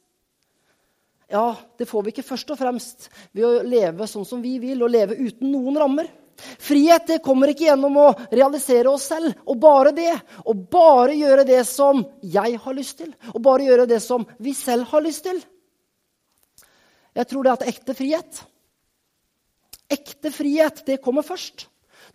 Ja, 1.31 1.55
det 1.77 1.87
får 1.89 2.03
vi 2.03 2.13
ikke 2.13 2.25
først 2.27 2.51
og 2.53 2.59
fremst 2.59 3.09
ved 3.35 3.43
å 3.43 3.65
leve 3.67 4.07
sånn 4.07 4.27
som 4.27 4.41
vi 4.43 4.57
vil, 4.63 4.79
og 4.83 4.93
leve 4.93 5.17
uten 5.19 5.51
noen 5.51 5.79
rammer. 5.79 6.07
Frihet 6.37 7.07
det 7.09 7.17
kommer 7.25 7.49
ikke 7.49 7.65
gjennom 7.65 7.95
å 7.97 8.07
realisere 8.29 8.91
oss 8.91 9.07
selv 9.09 9.33
og 9.49 9.57
bare 9.59 9.91
det. 9.95 10.13
Og 10.45 10.67
bare 10.71 11.15
gjøre 11.17 11.47
det 11.47 11.63
som 11.67 12.03
jeg 12.21 12.59
har 12.63 12.77
lyst 12.77 12.99
til, 13.01 13.13
og 13.33 13.41
bare 13.43 13.65
gjøre 13.67 13.87
det 13.89 14.01
som 14.03 14.27
vi 14.43 14.53
selv 14.55 14.87
har 14.91 15.03
lyst 15.03 15.25
til. 15.27 15.41
Jeg 17.17 17.29
tror 17.31 17.43
det 17.43 17.55
er 17.55 17.71
ekte 17.73 17.97
frihet. 17.97 18.43
Ekte 19.89 20.31
frihet, 20.35 20.83
det 20.85 21.01
kommer 21.01 21.25
først. 21.25 21.67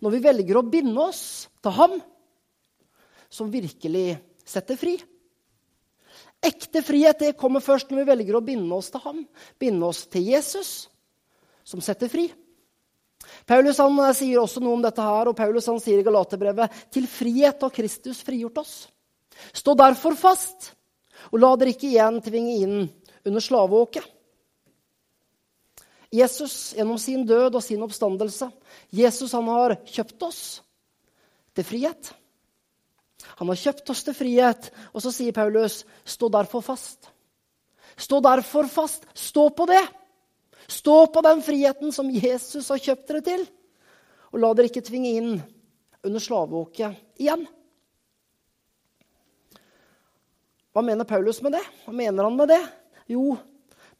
når 0.03 0.11
vi 0.11 0.19
velger 0.19 0.57
å 0.57 0.67
binde 0.67 0.99
oss 0.99 1.47
til 1.63 1.71
ham 1.71 1.93
som 3.31 3.51
virkelig 3.51 4.17
setter 4.43 4.75
fri. 4.75 4.97
Ekte 6.43 6.81
frihet 6.83 7.19
det 7.21 7.35
kommer 7.39 7.63
først 7.63 7.91
når 7.91 8.01
vi 8.01 8.09
velger 8.11 8.37
å 8.37 8.43
binde 8.43 8.75
oss 8.75 8.91
til 8.91 9.03
ham, 9.05 9.21
binde 9.59 9.87
oss 9.87 10.03
til 10.11 10.25
Jesus, 10.33 10.71
som 11.63 11.83
setter 11.83 12.11
fri. 12.11 12.27
Paulus 13.47 13.79
han 13.79 13.95
eh, 14.03 14.15
sier 14.17 14.41
også 14.41 14.63
noe 14.63 14.77
om 14.77 14.83
dette 14.83 15.03
her, 15.03 15.29
og 15.29 15.37
Paulus 15.37 15.69
han 15.71 15.79
sier 15.81 16.01
i 16.01 16.05
Galaterbrevet 16.05 16.81
til 16.93 17.07
frihet 17.07 17.63
har 17.63 17.73
Kristus 17.73 18.19
frigjort 18.25 18.59
oss. 18.63 18.73
Stå 19.55 19.75
derfor 19.79 20.17
fast, 20.19 20.73
og 21.31 21.39
la 21.39 21.53
dere 21.57 21.73
ikke 21.73 21.89
igjen 21.89 22.19
tvinge 22.23 22.57
inn 22.65 22.75
under 23.23 23.43
slaveåket. 23.43 24.05
Jesus 26.13 26.75
gjennom 26.77 26.99
sin 27.01 27.23
død 27.25 27.55
og 27.57 27.63
sin 27.65 27.81
oppstandelse. 27.81 28.51
Jesus 28.93 29.33
han 29.33 29.47
har 29.49 29.79
kjøpt 29.89 30.27
oss 30.27 30.41
til 31.57 31.65
frihet. 31.65 32.11
Han 33.39 33.49
har 33.49 33.59
kjøpt 33.59 33.89
oss 33.93 34.03
til 34.05 34.15
frihet. 34.17 34.69
Og 34.93 35.03
så 35.03 35.11
sier 35.13 35.35
Paulus, 35.35 35.81
stå 36.05 36.29
derfor 36.33 36.63
fast. 36.65 37.09
Stå 37.99 38.19
derfor 38.23 38.69
fast. 38.71 39.07
Stå 39.13 39.49
på 39.55 39.67
det. 39.69 39.81
Stå 40.67 41.05
på 41.13 41.23
den 41.25 41.41
friheten 41.43 41.91
som 41.95 42.11
Jesus 42.11 42.69
har 42.71 42.81
kjøpt 42.81 43.09
dere 43.09 43.25
til. 43.25 43.43
Og 44.33 44.41
la 44.41 44.53
dere 44.55 44.71
ikke 44.71 44.85
tvinge 44.85 45.11
inn 45.17 45.33
under 46.03 46.23
slaveåket 46.23 47.21
igjen. 47.21 47.45
Hva 50.73 50.81
mener 50.81 51.05
Paulus 51.05 51.41
med 51.45 51.53
det? 51.53 51.61
Hva 51.85 51.93
mener 51.93 52.25
han 52.25 52.37
med 52.37 52.49
det? 52.49 52.61
Jo, 53.13 53.35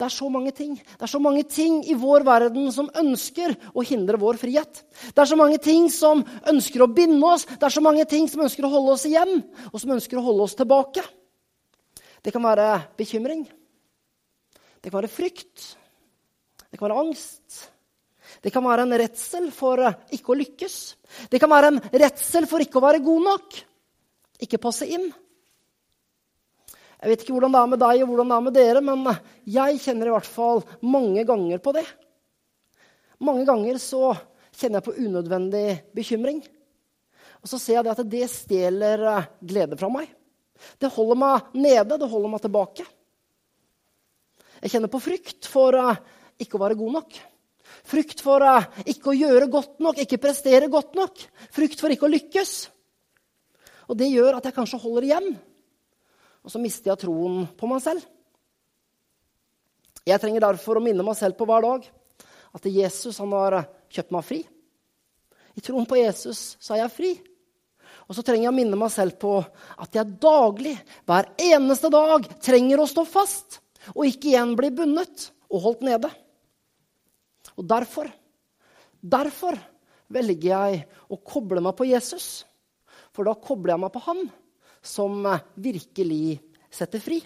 det 0.04 0.10
er 0.10 0.18
så 0.18 0.28
mange 0.28 0.52
ting. 0.52 0.74
Det 0.76 1.06
er 1.06 1.12
så 1.14 1.20
mange 1.24 1.46
ting 1.48 1.78
i 1.88 1.94
vår 1.96 2.26
verden 2.28 2.66
som 2.76 2.90
ønsker 3.00 3.54
å 3.72 3.86
hindre 3.88 4.20
vår 4.20 4.36
frihet. 4.42 4.82
Det 5.16 5.22
er 5.24 5.30
så 5.30 5.38
mange 5.40 5.62
ting 5.64 5.86
som 5.94 6.26
ønsker 6.52 6.84
å 6.84 6.90
binde 6.92 7.24
oss, 7.24 7.46
det 7.48 7.64
er 7.64 7.72
så 7.72 7.84
mange 7.84 8.04
ting 8.12 8.28
som 8.28 8.44
ønsker 8.44 8.68
å 8.68 8.72
holde 8.74 8.98
oss 8.98 9.06
igjen, 9.08 9.40
og 9.72 9.80
som 9.80 9.94
ønsker 9.96 10.20
å 10.20 10.26
holde 10.26 10.44
oss 10.44 10.58
tilbake. 10.60 11.06
Det 12.20 12.36
kan 12.36 12.44
være 12.44 12.68
bekymring. 13.00 13.46
Det 14.84 14.92
kan 14.92 15.00
være 15.00 15.14
frykt. 15.16 15.70
Det 16.68 16.76
kan 16.76 16.90
være 16.90 17.00
angst. 17.06 17.64
Det 18.44 18.52
kan 18.52 18.68
være 18.68 18.84
en 18.84 19.00
redsel 19.00 19.52
for 19.56 19.88
ikke 20.12 20.36
å 20.36 20.40
lykkes. 20.42 20.78
Det 21.32 21.40
kan 21.40 21.52
være 21.52 21.72
en 21.72 21.84
redsel 22.04 22.50
for 22.52 22.60
ikke 22.60 22.82
å 22.82 22.88
være 22.90 23.04
god 23.08 23.28
nok. 23.30 23.60
Ikke 24.44 24.60
passe 24.60 24.84
inn. 24.84 25.14
Jeg 27.04 27.12
vet 27.12 27.24
ikke 27.26 27.34
hvordan 27.36 27.52
det 27.52 27.60
er 27.60 27.72
med 27.74 27.82
deg 27.82 28.02
og 28.06 28.12
hvordan 28.14 28.30
det 28.30 28.36
er 28.36 28.44
med 28.46 28.56
dere, 28.56 28.82
men 28.88 29.02
jeg 29.52 29.80
kjenner 29.84 30.08
i 30.08 30.14
hvert 30.14 30.30
fall 30.30 30.62
mange 30.88 31.26
ganger 31.28 31.60
på 31.60 31.74
det. 31.76 31.84
Mange 33.28 33.44
ganger 33.48 33.80
så 33.84 34.14
kjenner 34.56 34.80
jeg 34.80 34.86
på 34.88 34.96
unødvendig 35.04 35.66
bekymring. 35.92 36.40
Og 37.44 37.52
så 37.52 37.60
ser 37.60 37.82
jeg 37.82 37.92
at 37.92 38.02
det 38.08 38.24
stjeler 38.32 39.04
eh, 39.12 39.30
glede 39.44 39.76
fra 39.80 39.92
meg. 39.92 40.08
Det 40.80 40.94
holder 40.96 41.20
meg 41.20 41.54
nede, 41.60 42.00
det 42.00 42.08
holder 42.08 42.32
meg 42.32 42.46
tilbake. 42.46 42.88
Jeg 44.64 44.72
kjenner 44.72 44.92
på 44.96 45.04
frykt 45.04 45.52
for 45.52 45.76
uh, 45.76 45.98
ikke 46.40 46.56
å 46.56 46.64
være 46.64 46.80
god 46.80 47.02
nok. 47.02 47.18
Frykt 47.84 48.24
for 48.24 48.48
ikke 48.88 49.12
å 49.12 49.18
gjøre 49.18 49.50
godt 49.52 49.82
nok, 49.84 50.00
ikke 50.00 50.22
prestere 50.24 50.72
godt 50.72 50.96
nok. 50.96 51.20
Frykt 51.52 51.84
for 51.84 51.92
ikke 51.92 52.08
å 52.08 52.14
lykkes. 52.14 52.54
Og 53.92 54.00
det 54.00 54.08
gjør 54.14 54.38
at 54.38 54.48
jeg 54.48 54.56
kanskje 54.56 54.80
holder 54.80 55.10
igjen. 55.10 55.34
Og 56.44 56.52
så 56.52 56.60
mister 56.62 56.92
jeg 56.92 57.04
troen 57.06 57.46
på 57.58 57.70
meg 57.72 57.84
selv. 57.84 58.04
Jeg 60.04 60.20
trenger 60.20 60.44
derfor 60.44 60.80
å 60.80 60.84
minne 60.84 61.06
meg 61.06 61.16
selv 61.16 61.38
på 61.40 61.48
hver 61.48 61.64
dag 61.64 61.86
at 62.54 62.66
Jesus 62.68 63.20
han 63.24 63.32
har 63.34 63.62
kjøpt 63.94 64.12
meg 64.14 64.26
fri. 64.28 64.42
I 65.56 65.64
troen 65.64 65.88
på 65.88 66.00
Jesus 66.02 66.58
så 66.60 66.76
er 66.76 66.84
jeg 66.84 66.96
fri. 66.96 67.12
Og 68.10 68.18
så 68.18 68.24
trenger 68.26 68.50
jeg 68.50 68.52
å 68.52 68.58
minne 68.58 68.80
meg 68.80 68.92
selv 68.92 69.16
på 69.22 69.38
at 69.40 69.96
jeg 69.96 70.18
daglig, 70.22 70.74
hver 71.08 71.30
eneste 71.40 71.92
dag, 71.94 72.28
trenger 72.44 72.84
å 72.84 72.90
stå 72.90 73.06
fast 73.08 73.62
og 73.94 74.06
ikke 74.08 74.34
igjen 74.34 74.56
bli 74.60 74.74
bundet 74.76 75.30
og 75.48 75.64
holdt 75.68 75.86
nede. 75.88 76.10
Og 77.56 77.64
derfor, 77.70 78.10
derfor 79.00 79.56
velger 80.12 80.50
jeg 80.50 80.84
å 81.08 81.20
koble 81.24 81.64
meg 81.64 81.78
på 81.80 81.88
Jesus. 81.88 82.44
For 83.16 83.28
da 83.28 83.38
kobler 83.38 83.76
jeg 83.76 83.84
meg 83.86 83.94
på 83.94 84.04
han 84.10 84.26
som 84.84 85.26
eh, 85.26 85.40
virkelig 85.56 86.40
setter 86.72 87.00
fri. 87.00 87.24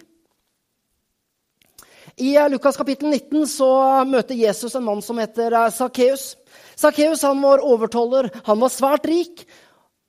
I 2.16 2.36
eh, 2.36 2.48
Lukas 2.50 2.78
kapittel 2.78 3.10
19 3.10 3.46
så 3.50 3.70
møter 4.08 4.38
Jesus 4.38 4.76
en 4.78 4.86
mann 4.86 5.02
som 5.04 5.18
heter 5.18 5.56
Sakkeus. 5.74 6.34
Eh, 6.34 6.44
Sakkeus 6.78 7.24
var 7.26 7.64
overtoller, 7.66 8.30
han 8.46 8.60
var 8.62 8.72
svært 8.72 9.08
rik. 9.10 9.42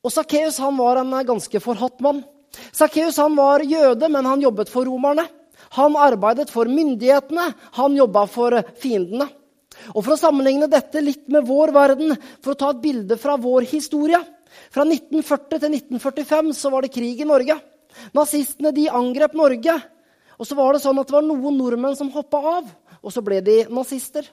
Og 0.05 0.13
Sakkeus 0.13 0.61
var 0.61 1.01
en 1.01 1.17
ganske 1.27 1.59
forhatt 1.59 1.99
mann. 1.99 2.21
Sakkeus 2.71 3.17
var 3.17 3.65
jøde, 3.65 4.07
men 4.09 4.25
han 4.25 4.41
jobbet 4.41 4.69
for 4.71 4.87
romerne. 4.87 5.25
Han 5.75 5.97
arbeidet 5.99 6.49
for 6.49 6.69
myndighetene, 6.69 7.51
han 7.75 7.97
jobba 7.97 8.23
for 8.29 8.55
fiendene. 8.79 9.27
Og 9.93 10.03
For 10.03 10.15
å 10.15 10.19
sammenligne 10.19 10.67
dette 10.69 11.01
litt 11.01 11.27
med 11.31 11.45
vår 11.47 11.71
verden, 11.71 12.15
for 12.43 12.53
å 12.53 12.57
ta 12.57 12.71
et 12.73 12.81
bilde 12.83 13.17
fra 13.21 13.37
vår 13.39 13.67
historie 13.69 14.19
fra 14.73 14.85
1940 14.85 15.61
til 15.61 15.75
1945 15.77 16.53
så 16.57 16.71
var 16.73 16.85
det 16.85 16.93
krig 16.93 17.21
i 17.21 17.27
Norge. 17.27 17.57
Nazistene 18.15 18.73
de 18.75 18.87
angrep 18.89 19.35
Norge. 19.37 19.75
Og 20.39 20.47
så 20.47 20.55
var 20.55 20.73
det 20.73 20.83
sånn 20.83 20.99
at 21.01 21.09
det 21.09 21.17
var 21.17 21.25
noen 21.25 21.57
nordmenn 21.59 21.97
som 21.99 22.11
hoppa 22.13 22.39
av, 22.57 22.67
og 23.03 23.11
så 23.11 23.23
ble 23.25 23.41
de 23.43 23.61
nazister. 23.73 24.27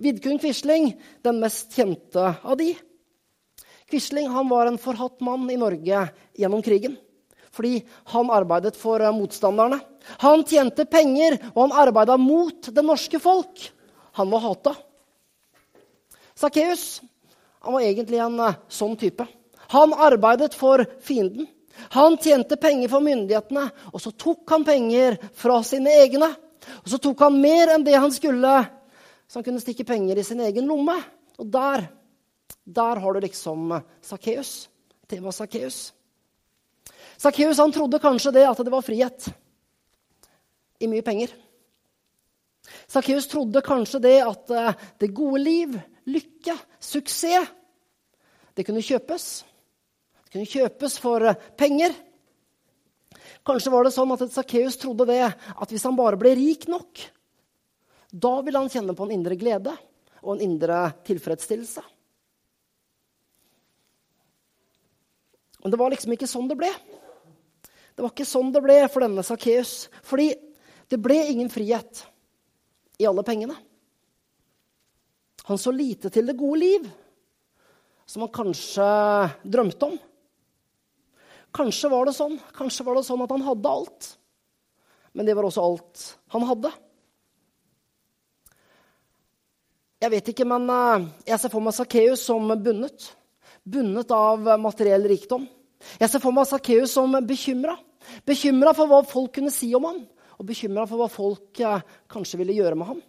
Vidkun 0.00 0.38
Quisling, 0.40 0.92
den 1.24 1.40
mest 1.40 1.72
kjente 1.72 2.34
av 2.44 2.58
de. 2.60 2.74
Quisling 3.90 4.28
var 4.50 4.68
en 4.68 4.78
forhatt 4.78 5.22
mann 5.24 5.48
i 5.50 5.58
Norge 5.58 6.04
gjennom 6.38 6.62
krigen. 6.62 6.98
Fordi 7.50 7.80
han 8.12 8.30
arbeidet 8.30 8.76
for 8.78 9.02
motstanderne. 9.16 9.80
Han 10.22 10.44
tjente 10.46 10.86
penger, 10.86 11.38
og 11.54 11.64
han 11.64 11.88
arbeida 11.88 12.16
mot 12.20 12.70
det 12.70 12.84
norske 12.84 13.18
folk. 13.22 13.64
Han 14.20 14.30
var 14.30 14.44
hata. 14.44 14.76
Sakkeus 16.38 17.00
var 17.60 17.82
egentlig 17.82 18.20
en 18.22 18.38
eh, 18.40 18.60
sånn 18.72 18.96
type. 19.00 19.26
Han 19.70 19.94
arbeidet 19.94 20.54
for 20.58 20.82
fienden. 21.00 21.46
Han 21.94 22.16
tjente 22.18 22.56
penger 22.60 22.90
for 22.90 23.04
myndighetene, 23.04 23.68
og 23.92 24.02
så 24.02 24.10
tok 24.12 24.50
han 24.50 24.64
penger 24.66 25.16
fra 25.36 25.60
sine 25.64 25.92
egne. 26.02 26.28
Og 26.82 26.90
så 26.92 26.98
tok 27.02 27.22
han 27.24 27.38
mer 27.40 27.72
enn 27.74 27.84
det 27.86 27.94
han 27.96 28.12
skulle, 28.12 28.54
så 29.30 29.38
han 29.38 29.46
kunne 29.46 29.62
stikke 29.62 29.86
penger 29.88 30.18
i 30.18 30.24
sin 30.26 30.42
egen 30.44 30.66
lomme. 30.68 30.96
Og 31.40 31.48
der, 31.48 31.86
der 32.66 33.00
har 33.00 33.14
du 33.14 33.22
liksom 33.24 33.72
Sakkeus. 34.04 34.68
Var 35.10 35.34
Sakkeus. 35.34 35.78
Sakkeus 37.18 37.62
trodde 37.74 38.02
kanskje 38.02 38.34
det 38.34 38.44
at 38.48 38.60
det 38.64 38.72
var 38.72 38.84
frihet 38.84 39.30
i 40.80 40.88
mye 40.90 41.04
penger. 41.06 41.32
Sakkeus 42.90 43.26
trodde 43.30 43.62
kanskje 43.64 44.02
det 44.02 44.18
at 44.22 44.50
eh, 44.50 44.74
det 45.00 45.14
gode 45.14 45.40
liv, 45.42 45.78
lykke, 46.10 46.54
suksess, 46.80 47.50
det 48.54 48.66
kunne 48.66 48.82
kjøpes 48.84 49.26
kunne 50.30 50.48
kjøpes 50.48 50.96
for 51.02 51.26
eh, 51.26 51.38
penger. 51.58 51.94
Kanskje 53.46 53.72
var 53.72 53.86
det 53.86 53.94
sånn 53.94 54.12
at 54.14 54.26
Sakkeus 54.32 54.78
trodde 54.80 55.08
det, 55.08 55.22
at 55.30 55.72
hvis 55.72 55.86
han 55.86 55.96
bare 55.98 56.18
ble 56.20 56.34
rik 56.38 56.66
nok, 56.70 57.06
da 58.10 58.34
ville 58.44 58.60
han 58.60 58.70
kjenne 58.72 58.96
på 58.96 59.06
en 59.06 59.14
indre 59.14 59.38
glede 59.38 59.72
og 60.20 60.34
en 60.34 60.44
indre 60.44 60.82
tilfredsstillelse. 61.06 61.82
Men 65.60 65.72
det 65.72 65.80
var 65.80 65.92
liksom 65.92 66.14
ikke 66.14 66.28
sånn 66.30 66.48
det 66.50 66.56
ble. 66.58 66.70
Det 67.94 68.04
var 68.04 68.12
ikke 68.14 68.28
sånn 68.28 68.52
det 68.52 68.62
ble 68.64 68.78
for 68.88 69.04
denne 69.04 69.24
Sakkeus. 69.26 69.90
Fordi 70.06 70.30
det 70.90 70.98
ble 71.02 71.18
ingen 71.32 71.50
frihet 71.52 72.04
i 73.00 73.08
alle 73.08 73.24
pengene. 73.26 73.56
Han 75.48 75.60
så 75.60 75.72
lite 75.74 76.10
til 76.12 76.28
det 76.28 76.38
gode 76.38 76.60
liv 76.62 76.88
som 78.08 78.24
han 78.24 78.32
kanskje 78.34 78.86
drømte 79.46 79.88
om. 79.88 79.98
Kanskje 81.56 81.90
var 81.90 82.06
det 82.06 82.14
sånn. 82.16 82.36
Kanskje 82.56 82.86
var 82.86 82.98
det 82.98 83.06
sånn 83.08 83.24
at 83.24 83.34
han 83.34 83.44
hadde 83.46 83.74
alt. 83.74 84.10
Men 85.12 85.26
det 85.26 85.34
var 85.34 85.48
også 85.48 85.64
alt 85.66 86.04
han 86.34 86.46
hadde. 86.46 86.70
Jeg 90.00 90.14
vet 90.14 90.30
ikke, 90.32 90.46
men 90.48 90.64
eh, 90.72 91.08
jeg 91.28 91.42
ser 91.42 91.52
for 91.52 91.64
meg 91.64 91.76
Sakkeus 91.76 92.22
som 92.24 92.46
bundet. 92.48 93.10
Bundet 93.68 94.12
av 94.16 94.46
materiell 94.62 95.04
rikdom. 95.10 95.44
Jeg 96.00 96.08
ser 96.08 96.22
for 96.22 96.32
meg 96.32 96.48
Sakkeus 96.48 96.94
som 96.96 97.12
bekymra. 97.26 97.74
Bekymra 98.26 98.72
for 98.76 98.88
hva 98.88 99.02
folk 99.06 99.34
kunne 99.36 99.52
si 99.52 99.68
om 99.76 99.84
ham, 99.86 100.00
og 100.38 100.48
bekymra 100.48 100.86
for 100.88 101.02
hva 101.02 101.08
folk 101.12 101.60
eh, 101.60 101.82
kanskje 102.10 102.40
ville 102.40 102.56
gjøre 102.56 102.78
med 102.80 102.94
ham. 102.94 103.02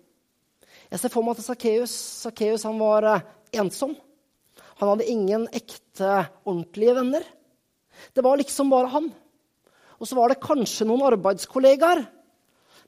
Jeg 0.92 1.00
ser 1.00 1.14
for 1.14 1.24
meg 1.24 1.40
at 1.40 1.46
Sakkeus 1.48 2.66
var 2.82 3.08
eh, 3.08 3.28
ensom. 3.62 3.96
Han 4.82 4.92
hadde 4.92 5.08
ingen 5.08 5.48
ekte, 5.56 6.26
ordentlige 6.44 6.98
venner. 6.98 7.24
Det 8.14 8.24
var 8.26 8.40
liksom 8.40 8.72
bare 8.72 8.92
han. 8.94 9.12
Og 10.02 10.10
så 10.10 10.18
var 10.18 10.32
det 10.32 10.42
kanskje 10.42 10.88
noen 10.90 11.06
arbeidskollegaer. 11.12 12.04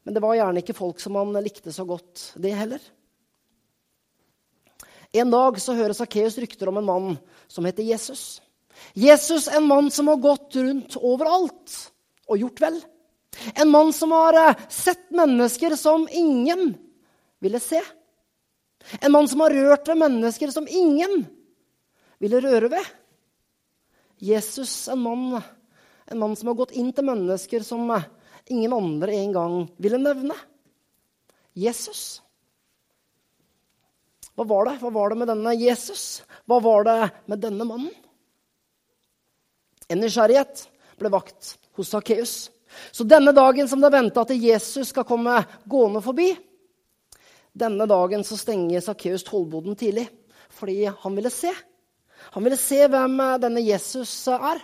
Men 0.03 0.15
det 0.15 0.23
var 0.23 0.35
gjerne 0.35 0.63
ikke 0.63 0.75
folk 0.75 0.99
som 0.99 1.15
han 1.19 1.35
likte 1.43 1.71
så 1.71 1.85
godt, 1.87 2.33
det 2.35 2.55
heller. 2.57 2.81
En 5.13 5.29
dag 5.31 5.59
så 5.61 5.75
hører 5.77 5.93
Sakkeus 5.93 6.39
rykter 6.41 6.71
om 6.71 6.79
en 6.81 6.87
mann 6.87 7.11
som 7.47 7.65
heter 7.69 7.85
Jesus. 7.85 8.41
Jesus, 8.97 9.47
en 9.47 9.67
mann 9.69 9.91
som 9.93 10.09
har 10.09 10.17
gått 10.17 10.57
rundt 10.57 10.97
overalt 10.97 11.75
og 12.25 12.41
gjort 12.41 12.63
vel. 12.63 12.79
En 13.53 13.69
mann 13.69 13.93
som 13.93 14.11
har 14.11 14.37
eh, 14.39 14.63
sett 14.69 15.11
mennesker 15.13 15.75
som 15.77 16.07
ingen 16.11 16.73
ville 17.43 17.61
se. 17.61 17.81
En 18.99 19.13
mann 19.13 19.29
som 19.29 19.45
har 19.45 19.53
rørt 19.53 19.87
ved 19.87 20.01
mennesker 20.01 20.51
som 20.51 20.67
ingen 20.67 21.25
ville 22.21 22.41
røre 22.41 22.73
ved. 22.73 22.91
Jesus, 24.23 24.87
en 24.87 25.01
mann, 25.03 25.41
en 26.07 26.19
mann 26.19 26.35
som 26.39 26.47
har 26.51 26.59
gått 26.61 26.75
inn 26.79 26.93
til 26.95 27.07
mennesker 27.07 27.65
som 27.67 27.89
ingen 28.47 28.73
andre 28.75 29.17
en 29.19 29.33
gang 29.35 29.55
ville 29.81 29.99
nevne. 29.99 30.37
Jesus. 31.53 32.21
Hva 34.33 34.45
var 34.49 34.69
det? 34.69 34.77
Hva 34.81 34.93
var 34.95 35.11
det 35.11 35.19
med 35.19 35.29
denne 35.29 35.53
Jesus? 35.59 36.23
Hva 36.49 36.57
var 36.63 36.87
det 36.87 36.97
med 37.29 37.43
denne 37.43 37.67
mannen? 37.67 37.91
En 39.91 39.99
nysgjerrighet 40.01 40.65
ble 40.97 41.11
vakt 41.13 41.57
hos 41.77 41.91
Sakkeus. 41.91 42.47
Så 42.95 43.05
denne 43.05 43.35
dagen 43.35 43.67
som 43.69 43.83
det 43.83 43.91
er 43.91 43.97
venta 43.99 44.23
at 44.23 44.33
Jesus 44.33 44.89
skal 44.89 45.05
komme 45.05 45.35
gående 45.69 46.01
forbi, 46.01 46.31
denne 47.53 47.85
dagen 47.85 48.23
så 48.25 48.39
stenger 48.39 48.81
Sakkeus 48.81 49.27
tollboden 49.27 49.77
tidlig 49.77 50.07
fordi 50.53 50.87
han 50.87 51.15
ville 51.17 51.29
se. 51.33 51.51
Han 52.31 52.45
ville 52.45 52.59
se 52.59 52.79
hvem 52.87 53.19
denne 53.43 53.63
Jesus 53.65 54.11
er. 54.31 54.61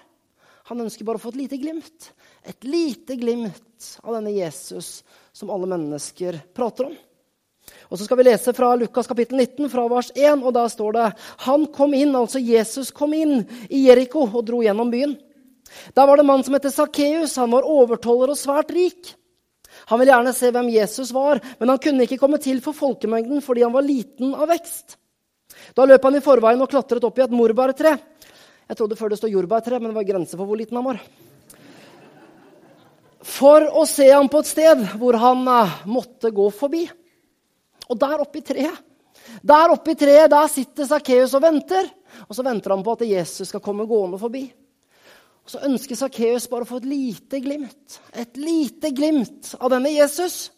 Han 0.70 0.86
ønsker 0.86 1.06
bare 1.08 1.18
å 1.18 1.24
få 1.24 1.34
et 1.34 1.44
lite 1.44 1.60
glimt. 1.62 2.12
Et 2.46 2.64
lite 2.68 3.18
glimt 3.20 3.92
av 4.04 4.16
denne 4.20 4.34
Jesus 4.36 5.00
som 5.34 5.52
alle 5.54 5.70
mennesker 5.72 6.38
prater 6.56 6.90
om. 6.92 6.98
Og 7.90 7.98
så 7.98 8.06
skal 8.06 8.20
vi 8.20 8.28
lese 8.28 8.54
fra 8.58 8.72
Lukas 8.78 9.10
kapittel 9.10 9.40
19, 9.42 9.70
fra 9.70 9.86
vers 9.90 10.12
1, 10.16 10.44
og 10.46 10.54
der 10.56 10.70
står 10.72 10.96
det 10.96 11.08
Han 11.46 11.66
kom 11.74 11.94
inn, 11.98 12.16
altså 12.18 12.42
Jesus 12.42 12.92
kom 12.96 13.14
inn 13.18 13.44
i 13.70 13.86
Jeriko 13.88 14.26
og 14.28 14.46
dro 14.46 14.62
gjennom 14.66 14.94
byen. 14.94 15.18
Der 15.94 16.06
var 16.06 16.18
det 16.18 16.26
en 16.26 16.30
mann 16.30 16.46
som 16.46 16.58
het 16.58 16.70
Sakkeus. 16.74 17.38
Han 17.38 17.54
var 17.54 17.68
overtoller 17.68 18.34
og 18.34 18.40
svært 18.40 18.74
rik. 18.74 19.14
Han 19.90 20.02
ville 20.02 20.14
gjerne 20.14 20.34
se 20.38 20.50
hvem 20.54 20.70
Jesus 20.74 21.12
var, 21.14 21.42
men 21.60 21.70
han 21.70 21.82
kunne 21.82 22.06
ikke 22.06 22.18
komme 22.22 22.40
til 22.42 22.62
for 22.62 22.78
folkemengden 22.78 23.42
fordi 23.46 23.66
han 23.66 23.74
var 23.74 23.86
liten 23.86 24.34
av 24.36 24.50
vekst. 24.50 24.99
Da 25.76 25.86
løp 25.86 26.06
han 26.08 26.18
i 26.18 26.24
forveien 26.24 26.62
og 26.64 26.70
klatret 26.72 27.06
opp 27.06 27.20
i 27.20 27.26
et 27.26 27.36
morbærtre. 27.36 27.96
Jeg 28.70 28.78
trodde 28.78 28.98
før 29.00 29.12
det 29.12 29.20
stod 29.22 29.34
jordbærtre, 29.34 29.80
men 29.80 29.92
det 29.92 29.98
var 29.98 30.08
grenser 30.08 30.38
for 30.38 30.50
hvor 30.50 30.60
liten 30.60 30.78
han 30.78 30.86
var. 30.86 31.02
For 33.26 33.66
å 33.78 33.86
se 33.90 34.08
ham 34.10 34.30
på 34.32 34.42
et 34.44 34.50
sted 34.50 34.84
hvor 35.00 35.18
han 35.20 35.42
uh, 35.48 35.80
måtte 35.90 36.32
gå 36.34 36.46
forbi. 36.54 36.86
Og 37.90 37.98
der 38.00 38.22
oppe 38.22 38.42
i 38.42 38.46
treet 38.46 38.86
der 39.42 39.74
oppe 39.74 39.94
i 39.94 39.98
treet 40.00 40.32
der 40.32 40.48
sitter 40.52 40.88
Sakkeus 40.90 41.36
og 41.38 41.44
venter. 41.44 41.88
Og 42.28 42.36
så 42.36 42.46
venter 42.46 42.74
han 42.74 42.84
på 42.86 42.96
at 42.96 43.06
Jesus 43.08 43.52
skal 43.52 43.64
komme 43.64 43.88
gående 43.90 44.20
forbi. 44.22 44.44
Og 45.46 45.54
Så 45.54 45.62
ønsker 45.66 45.98
Sakkeus 45.98 46.48
bare 46.50 46.66
å 46.66 46.70
få 46.70 46.80
et 46.82 46.90
lite 46.90 47.40
glimt 47.42 48.00
et 48.14 48.38
lite 48.38 48.92
glimt 48.96 49.54
av 49.60 49.72
denne 49.74 49.92
Jesus. 49.94 50.52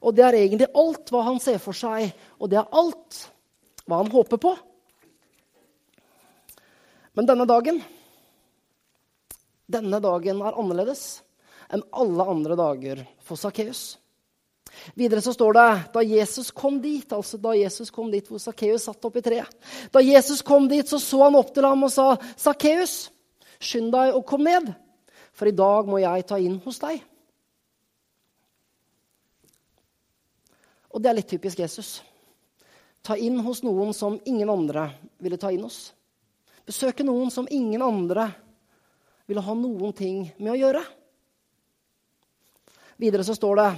Og 0.00 0.14
det 0.16 0.26
er 0.26 0.38
egentlig 0.42 0.68
alt 0.76 1.12
hva 1.12 1.24
han 1.30 1.40
ser 1.40 1.58
for 1.62 1.76
seg, 1.76 2.10
og 2.38 2.50
det 2.52 2.58
er 2.60 2.74
alt 2.76 3.22
hva 3.86 4.00
han 4.02 4.10
håper 4.12 4.40
på. 4.42 4.54
Men 7.16 7.28
denne 7.28 7.46
dagen 7.48 7.80
denne 9.66 9.98
dagen 9.98 10.42
er 10.46 10.58
annerledes 10.60 11.04
enn 11.74 11.82
alle 11.90 12.26
andre 12.30 12.56
dager 12.58 13.00
for 13.26 13.38
Sakkeus. 13.40 13.96
Videre 14.94 15.22
så 15.24 15.32
står 15.34 15.56
det 15.56 15.66
da 15.94 16.02
Jesus 16.06 16.52
kom 16.54 16.78
dit, 16.82 17.10
altså 17.10 17.38
da 17.42 17.54
Jesus 17.56 17.90
kom 17.90 18.12
dit 18.12 18.28
hvor 18.30 18.38
Sakkeus 18.42 18.86
satt 18.86 19.08
oppi 19.08 19.22
treet. 19.24 19.50
Da 19.90 20.02
Jesus 20.04 20.44
kom 20.46 20.68
dit, 20.70 20.86
så 20.86 21.00
så 21.02 21.24
han 21.24 21.38
opp 21.38 21.50
til 21.54 21.66
ham 21.66 21.82
og 21.82 21.90
sa, 21.90 22.14
'Sakkeus, 22.36 23.10
Skynd 23.56 23.92
deg 23.92 24.12
og 24.12 24.26
kom 24.28 24.44
ned, 24.44 24.68
for 25.32 25.48
i 25.48 25.56
dag 25.56 25.88
må 25.88 26.00
jeg 26.02 26.26
ta 26.28 26.36
inn 26.36 26.58
hos 26.64 26.78
deg. 26.82 27.00
Og 30.92 31.02
det 31.02 31.10
er 31.10 31.16
litt 31.16 31.30
typisk 31.30 31.60
Jesus. 31.60 32.02
Ta 33.06 33.14
inn 33.14 33.38
hos 33.46 33.62
noen 33.62 33.92
som 33.94 34.18
ingen 34.26 34.50
andre 34.50 34.88
ville 35.22 35.38
ta 35.38 35.52
inn 35.54 35.62
hos. 35.62 35.92
Besøke 36.66 37.04
noen 37.06 37.30
som 37.30 37.46
ingen 37.54 37.84
andre 37.86 38.26
ville 39.30 39.42
ha 39.46 39.54
noen 39.54 39.94
ting 39.94 40.24
med 40.38 40.56
å 40.56 40.58
gjøre. 40.58 40.82
Videre 42.98 43.26
så 43.26 43.36
står 43.36 43.60
det 43.60 43.68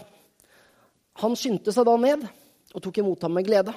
han 1.18 1.34
skyndte 1.36 1.74
seg 1.74 1.84
da 1.84 1.96
ned 2.00 2.24
og 2.72 2.82
tok 2.84 3.00
imot 3.02 3.26
ham 3.26 3.34
med 3.36 3.46
glede. 3.48 3.74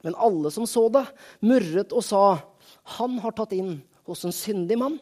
Men 0.00 0.16
alle 0.16 0.52
som 0.54 0.64
så 0.68 0.86
det, 0.88 1.04
murret 1.44 1.92
og 1.92 2.04
sa, 2.04 2.40
'Han 2.84 3.18
har 3.18 3.32
tatt 3.32 3.52
inn 3.52 3.82
hos 4.06 4.24
en 4.24 4.32
syndig 4.32 4.78
mann. 4.78 4.98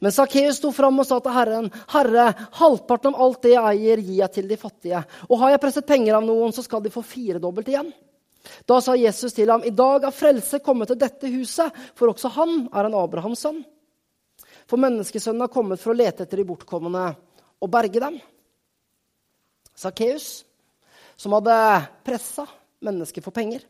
Men 0.00 0.12
Sakkeus 0.12 0.56
sto 0.56 0.70
fram 0.70 0.98
og 1.00 1.06
sa 1.06 1.18
til 1.18 1.32
Herren, 1.32 1.70
'Herre, 1.88 2.34
halvparten 2.52 3.14
av 3.14 3.20
alt 3.20 3.42
det 3.42 3.50
jeg 3.50 3.64
eier, 3.64 3.98
gir 3.98 4.18
jeg 4.20 4.32
til 4.32 4.48
de 4.48 4.56
fattige.' 4.56 5.04
'Og 5.28 5.38
har 5.38 5.50
jeg 5.50 5.60
presset 5.60 5.86
penger 5.86 6.14
av 6.14 6.24
noen, 6.24 6.52
så 6.52 6.62
skal 6.62 6.82
de 6.82 6.90
få 6.90 7.02
firedobbelt 7.02 7.68
igjen.' 7.68 7.92
Da 8.66 8.80
sa 8.80 8.96
Jesus 8.98 9.32
til 9.32 9.50
ham, 9.50 9.62
'I 9.62 9.70
dag 9.70 10.04
er 10.04 10.14
frelse 10.14 10.58
kommet 10.58 10.88
til 10.88 10.98
dette 10.98 11.30
huset, 11.30 11.72
for 11.94 12.10
også 12.10 12.28
han 12.28 12.68
er 12.72 12.86
en 12.86 12.94
Abrahams 12.94 13.44
sønn.' 13.44 13.64
For 14.66 14.78
menneskesønnen 14.78 15.40
har 15.40 15.52
kommet 15.52 15.80
for 15.80 15.92
å 15.92 15.96
lete 15.96 16.22
etter 16.22 16.38
de 16.38 16.46
bortkomne 16.46 17.16
og 17.60 17.70
berge 17.70 18.00
dem. 18.00 18.20
Sakkeus, 19.74 20.44
som 21.16 21.32
hadde 21.32 21.54
pressa 22.04 22.46
mennesker 22.80 23.22
for 23.22 23.34
penger, 23.34 23.62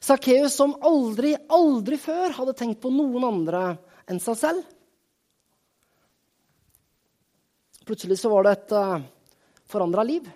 Sakkeus 0.00 0.54
som 0.56 0.76
aldri, 0.84 1.34
aldri 1.52 1.98
før 2.00 2.34
hadde 2.38 2.56
tenkt 2.58 2.80
på 2.82 2.92
noen 2.92 3.26
andre 3.26 3.64
enn 4.10 4.20
seg 4.22 4.38
selv. 4.38 4.64
Plutselig 7.84 8.16
så 8.20 8.30
var 8.32 8.46
det 8.46 8.54
et 8.56 8.74
eh, 8.78 9.04
forandra 9.68 10.04
liv. 10.06 10.28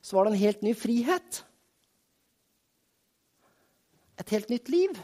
Så 0.00 0.16
var 0.16 0.26
det 0.26 0.32
en 0.34 0.42
helt 0.44 0.62
ny 0.64 0.72
frihet. 0.76 1.42
Et 4.20 4.32
helt 4.36 4.50
nytt 4.52 4.68
liv. 4.68 4.96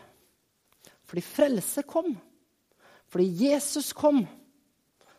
Fordi 1.07 1.22
frelse 1.24 1.85
kom. 1.88 2.14
Fordi 3.09 3.26
Jesus 3.46 3.92
kom 3.96 4.24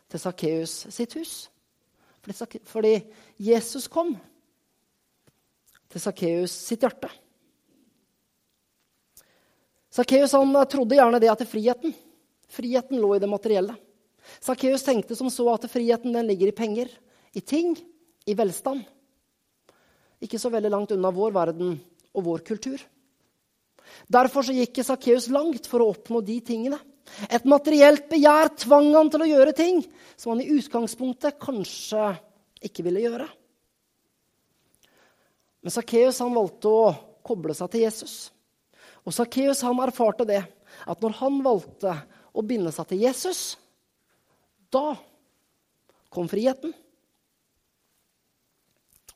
til 0.08 0.20
Sakkeus 0.20 0.84
sitt 0.92 1.16
hus. 1.18 1.48
Fordi, 2.22 2.60
fordi 2.68 2.92
Jesus 3.40 3.88
kom 3.88 4.14
til 5.88 6.02
Sakkeus 6.02 6.52
sitt 6.52 6.84
hjerte. 6.84 7.10
Sakkeus 9.88 10.34
trodde 10.70 10.98
gjerne 10.98 11.20
det 11.20 11.30
at 11.32 11.46
friheten, 11.48 11.94
friheten 12.52 13.00
lå 13.00 13.14
i 13.16 13.22
det 13.22 13.30
materielle. 13.30 13.74
Sakkeus 14.40 14.84
tenkte 14.84 15.16
som 15.16 15.30
så 15.32 15.46
at 15.54 15.64
friheten 15.72 16.12
ligger 16.26 16.50
i 16.50 16.56
penger, 16.56 16.92
i 17.32 17.40
ting, 17.40 17.72
i 18.28 18.36
velstand. 18.36 18.84
Ikke 20.20 20.38
så 20.38 20.50
veldig 20.52 20.70
langt 20.70 20.92
unna 20.92 21.10
vår 21.14 21.32
verden 21.32 21.78
og 22.12 22.24
vår 22.26 22.44
kultur. 22.44 22.82
Derfor 24.08 24.46
så 24.46 24.54
gikk 24.56 24.80
Sakkeus 24.84 25.28
langt 25.32 25.68
for 25.68 25.82
å 25.82 25.90
oppnå 25.92 26.22
de 26.24 26.38
tingene. 26.44 26.78
Et 27.32 27.44
materielt 27.48 28.08
begjær 28.10 28.52
tvang 28.64 28.90
han 28.94 29.10
til 29.12 29.24
å 29.24 29.28
gjøre 29.30 29.54
ting 29.56 29.82
som 30.16 30.34
han 30.34 30.42
i 30.44 30.50
utgangspunktet 30.58 31.38
kanskje 31.40 32.10
ikke 32.68 32.84
ville 32.86 33.04
gjøre. 33.04 33.28
Men 35.64 35.74
Sakkeus 35.74 36.20
valgte 36.20 36.70
å 36.70 36.90
koble 37.26 37.56
seg 37.56 37.72
til 37.72 37.84
Jesus. 37.86 38.16
Og 39.04 39.14
Sakkeus 39.14 39.64
erfarte 39.64 40.26
det, 40.28 40.42
at 40.84 41.02
når 41.02 41.16
han 41.20 41.40
valgte 41.44 41.94
å 42.32 42.44
binde 42.44 42.72
seg 42.74 42.90
til 42.90 43.02
Jesus, 43.06 43.56
da 44.72 44.94
kom 46.12 46.28
friheten. 46.28 46.74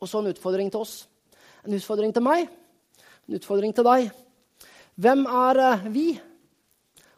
Og 0.01 0.09
så 0.11 0.19
en 0.19 0.33
utfordring 0.33 0.71
til 0.73 0.83
oss. 0.83 0.95
En 1.63 1.77
utfordring 1.77 2.13
til 2.15 2.25
meg, 2.25 2.49
en 3.29 3.39
utfordring 3.39 3.75
til 3.77 3.87
deg. 3.87 4.09
Hvem 5.01 5.25
er 5.27 5.61
eh, 5.63 5.87
vi 5.93 6.07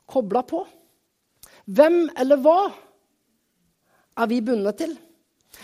kobla 0.07 0.45
på? 0.47 0.63
Hvem 1.65 2.11
eller 2.21 2.41
hva 2.45 2.59
er 4.21 4.31
vi 4.31 4.41
bundet 4.45 4.79
til? 4.79 4.93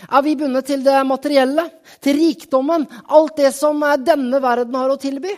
Er 0.09 0.23
vi 0.25 0.35
bundet 0.39 0.65
til 0.65 0.83
det 0.83 0.97
materielle, 1.05 1.67
til 2.01 2.17
rikdommen, 2.17 2.87
alt 3.11 3.37
det 3.37 3.51
som 3.53 3.83
denne 4.01 4.39
verden 4.41 4.75
har 4.79 4.91
å 4.91 4.99
tilby? 4.99 5.33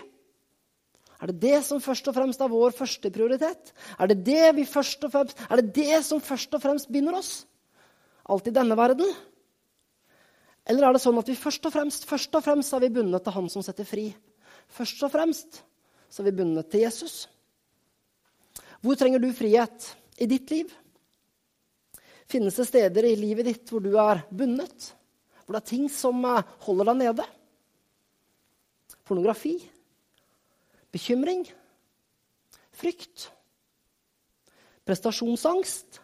Er 1.23 1.31
det 1.31 1.39
det 1.39 1.59
som 1.63 1.81
først 1.83 2.07
og 2.11 2.15
fremst 2.17 2.41
er 2.43 2.51
vår 2.51 2.73
første 2.75 3.11
prioritet? 3.13 3.73
Er 3.99 4.11
det 4.11 4.23
det, 4.27 4.55
vi 4.57 4.65
først 4.67 5.03
og 5.07 5.13
fremst, 5.13 5.39
er 5.49 5.61
det, 5.61 5.69
det 5.75 6.01
som 6.03 6.21
først 6.21 6.55
og 6.55 6.63
fremst 6.63 6.91
binder 6.91 7.15
oss? 7.19 7.45
Alt 8.27 8.47
i 8.47 8.55
denne 8.55 8.75
verden? 8.75 9.07
Eller 10.67 10.87
er 10.87 10.95
det 10.95 11.03
sånn 11.03 11.19
at 11.19 11.27
vi 11.27 11.35
først 11.35 11.65
og 11.67 11.75
fremst, 11.75 12.07
først 12.07 12.35
og 12.39 12.43
fremst 12.43 12.75
er 12.75 12.83
vi 12.83 12.91
bundet 12.95 13.23
til 13.23 13.35
Han 13.35 13.49
som 13.51 13.63
setter 13.63 13.87
fri? 13.87 14.09
Først 14.71 15.03
og 15.03 15.11
fremst 15.11 15.63
så 16.13 16.21
er 16.21 16.29
vi 16.29 16.37
bundet 16.43 16.69
til 16.69 16.83
Jesus. 16.85 17.23
Hvor 18.85 18.97
trenger 18.99 19.21
du 19.23 19.31
frihet 19.33 19.87
i 20.21 20.27
ditt 20.29 20.51
liv? 20.53 20.69
Finnes 22.29 22.59
det 22.59 22.67
steder 22.69 23.07
i 23.09 23.15
livet 23.17 23.49
ditt 23.49 23.73
hvor 23.73 23.81
du 23.81 23.95
er 23.97 24.21
bundet? 24.29 24.91
Hvor 25.43 25.57
det 25.57 25.63
er 25.63 25.71
ting 25.71 25.89
som 25.89 26.21
eh, 26.29 26.45
holder 26.67 26.91
deg 26.91 27.01
nede? 27.01 27.25
Pornografi? 29.03 29.55
Bekymring? 30.93 31.47
Frykt? 32.77 33.31
Prestasjonsangst? 34.85 35.97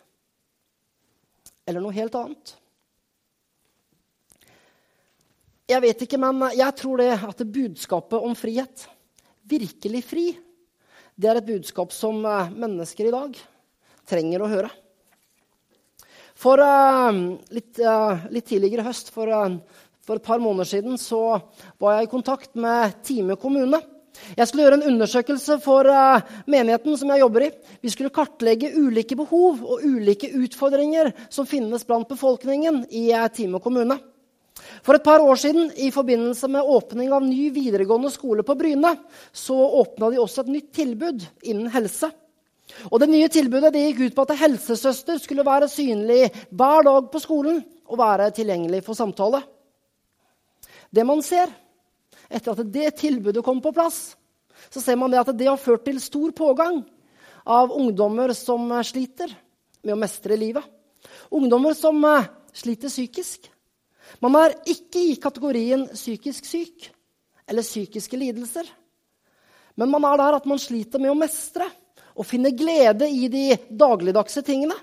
Eller 1.69 1.85
noe 1.85 1.93
helt 1.93 2.17
annet? 2.17 2.55
Jeg 5.69 5.85
vet 5.85 6.01
ikke, 6.01 6.17
men 6.17 6.47
jeg 6.57 6.73
tror 6.81 6.97
det 6.97 7.11
at 7.13 7.45
budskapet 7.45 8.25
om 8.25 8.33
frihet, 8.33 8.87
virkelig 9.49 10.03
fri, 10.05 10.27
det 11.19 11.27
er 11.27 11.39
et 11.39 11.49
budskap 11.49 11.91
som 11.95 12.21
eh, 12.23 12.51
mennesker 12.55 13.09
i 13.09 13.13
dag 13.13 13.35
trenger 14.09 14.41
å 14.41 14.49
høre. 14.49 14.71
For 16.39 16.61
uh, 16.63 17.11
litt, 17.51 17.75
uh, 17.83 18.21
litt, 18.31 18.45
tidligere 18.47 18.85
i 18.85 18.87
høst, 18.87 19.09
for, 19.11 19.27
for, 20.07 20.15
et 20.21 20.23
par 20.23 20.39
måneder 20.39 20.69
siden, 20.69 20.95
så 20.95 21.35
var 21.83 21.97
jeg 21.97 22.07
i 22.07 22.11
kontakt 22.13 22.53
med 22.55 22.95
Time 23.03 23.35
kommune. 23.35 23.81
Jeg 24.39 24.47
skulle 24.47 24.63
gjøre 24.63 24.77
en 24.79 24.87
undersøkelse 24.93 25.57
for 25.63 25.87
menigheten 26.49 26.95
som 26.99 27.11
jeg 27.11 27.21
jobber 27.21 27.45
i. 27.45 27.51
Vi 27.83 27.91
skulle 27.91 28.13
kartlegge 28.15 28.71
ulike 28.79 29.19
behov 29.19 29.59
og 29.67 29.83
ulike 29.83 30.31
utfordringer 30.39 31.11
som 31.27 31.47
finnes 31.47 31.83
blant 31.87 32.07
befolkningen 32.07 32.85
i 32.87 33.09
Time 33.35 33.59
kommune. 33.63 33.99
For 34.83 34.95
et 34.95 35.03
par 35.05 35.23
år 35.23 35.39
siden, 35.39 35.69
i 35.75 35.91
forbindelse 35.91 36.49
med 36.51 36.67
åpning 36.67 37.11
av 37.15 37.25
ny 37.25 37.49
videregående 37.55 38.11
skole 38.13 38.43
på 38.45 38.55
Bryne, 38.59 38.95
så 39.31 39.55
åpna 39.55 40.11
de 40.11 40.19
også 40.21 40.45
et 40.45 40.53
nytt 40.55 40.73
tilbud 40.75 41.25
innen 41.43 41.71
helse. 41.73 42.11
Og 42.91 42.99
Det 43.01 43.09
nye 43.09 43.29
tilbudet 43.31 43.73
det 43.73 43.85
gikk 43.87 44.01
ut 44.07 44.17
på 44.17 44.25
at 44.27 44.37
helsesøster 44.43 45.17
skulle 45.21 45.45
være 45.45 45.69
synlig 45.71 46.29
hver 46.49 46.85
dag 46.85 47.09
på 47.11 47.21
skolen 47.23 47.63
og 47.89 47.99
være 47.99 48.29
tilgjengelig 48.35 48.83
for 48.85 48.97
samtale. 48.97 49.41
Det 50.89 51.05
man 51.05 51.21
ser 51.25 51.49
etter 52.29 52.53
at 52.53 52.71
det 52.71 52.93
tilbudet 53.01 53.43
kom 53.45 53.61
på 53.61 53.73
plass, 53.73 54.15
så 54.69 54.81
ser 54.81 54.97
man 55.01 55.11
det 55.11 55.21
at 55.21 55.33
det 55.37 55.47
har 55.49 55.57
ført 55.57 55.85
til 55.87 55.99
stor 56.01 56.33
pågang 56.35 56.83
av 57.49 57.71
ungdommer 57.73 58.33
som 58.37 58.69
sliter 58.85 59.31
med 59.81 59.95
å 59.95 59.99
mestre 59.99 60.37
livet. 60.37 60.65
Ungdommer 61.33 61.73
som 61.77 61.97
eh, 62.05 62.27
sliter 62.53 62.91
psykisk. 62.91 63.47
Man 64.23 64.35
er 64.39 64.57
ikke 64.67 65.01
i 65.11 65.17
kategorien 65.21 65.85
psykisk 65.93 66.47
syk 66.49 66.89
eller 67.49 67.65
psykiske 67.65 68.17
lidelser. 68.17 68.67
Men 69.79 69.91
man 69.93 70.05
er 70.09 70.17
der 70.19 70.37
at 70.39 70.47
man 70.49 70.59
sliter 70.59 70.99
med 70.99 71.13
å 71.13 71.17
mestre 71.17 71.69
og 72.19 72.27
finne 72.27 72.51
glede 72.51 73.07
i 73.07 73.29
de 73.31 73.45
dagligdagse 73.69 74.43
tingene. 74.45 74.75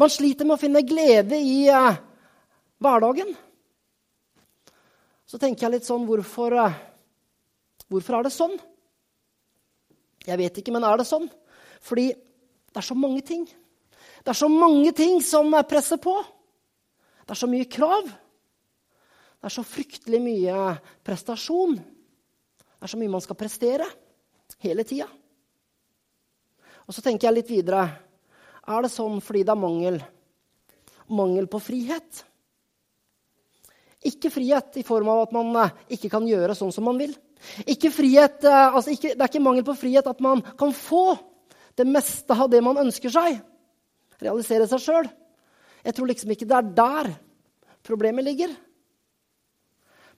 Man 0.00 0.10
sliter 0.10 0.48
med 0.48 0.56
å 0.56 0.60
finne 0.60 0.82
glede 0.86 1.38
i 1.38 1.68
uh, 1.70 1.94
hverdagen. 2.82 3.30
Så 5.30 5.38
tenker 5.38 5.68
jeg 5.68 5.76
litt 5.76 5.86
sånn 5.86 6.08
hvorfor, 6.08 6.56
uh, 6.58 6.74
hvorfor 7.86 8.18
er 8.18 8.26
det 8.26 8.34
sånn? 8.34 8.56
Jeg 10.26 10.40
vet 10.40 10.58
ikke, 10.60 10.74
men 10.74 10.84
er 10.84 10.98
det 11.00 11.06
sånn? 11.08 11.30
Fordi 11.80 12.10
det 12.10 12.82
er 12.82 12.86
så 12.86 12.96
mange 12.98 13.22
ting. 13.26 13.46
Det 14.20 14.34
er 14.34 14.40
så 14.40 14.50
mange 14.52 14.90
ting 14.96 15.22
som 15.24 15.54
presser 15.68 16.00
på. 16.02 16.18
Det 17.24 17.36
er 17.36 17.40
så 17.40 17.48
mye 17.48 17.70
krav. 17.70 18.10
Det 19.40 19.48
er 19.48 19.54
så 19.54 19.64
fryktelig 19.64 20.20
mye 20.20 20.56
prestasjon. 21.06 21.78
Det 21.80 22.84
er 22.84 22.92
så 22.92 22.98
mye 23.00 23.12
man 23.12 23.22
skal 23.24 23.38
prestere 23.40 23.86
hele 24.60 24.84
tida. 24.84 25.06
Og 26.84 26.92
så 26.92 27.00
tenker 27.04 27.28
jeg 27.28 27.38
litt 27.38 27.52
videre. 27.52 27.86
Er 28.68 28.84
det 28.84 28.92
sånn 28.92 29.22
fordi 29.24 29.46
det 29.46 29.54
er 29.54 29.62
mangel, 29.62 29.96
mangel 31.08 31.48
på 31.48 31.62
frihet? 31.62 32.24
Ikke 34.10 34.32
frihet 34.32 34.76
i 34.80 34.84
form 34.84 35.08
av 35.12 35.24
at 35.26 35.34
man 35.36 35.56
eh, 35.60 35.74
ikke 35.96 36.12
kan 36.12 36.28
gjøre 36.28 36.56
sånn 36.56 36.72
som 36.72 36.86
man 36.88 37.00
vil. 37.00 37.12
Ikke 37.68 37.92
frihet, 37.92 38.44
eh, 38.44 38.76
altså 38.76 38.92
ikke, 38.92 39.14
det 39.14 39.24
er 39.24 39.32
ikke 39.32 39.44
mangel 39.44 39.64
på 39.64 39.76
frihet 39.80 40.08
at 40.08 40.20
man 40.24 40.44
kan 40.60 40.72
få 40.76 41.16
det 41.80 41.88
meste 41.88 42.36
av 42.36 42.48
det 42.52 42.60
man 42.64 42.80
ønsker 42.80 43.12
seg. 43.12 43.40
Realisere 44.20 44.68
seg 44.68 44.84
sjøl. 44.84 45.08
Jeg 45.84 45.96
tror 45.96 46.08
liksom 46.10 46.32
ikke 46.32 46.48
det 46.48 46.58
er 46.58 46.74
der 46.76 47.14
problemet 47.84 48.26
ligger. 48.26 48.52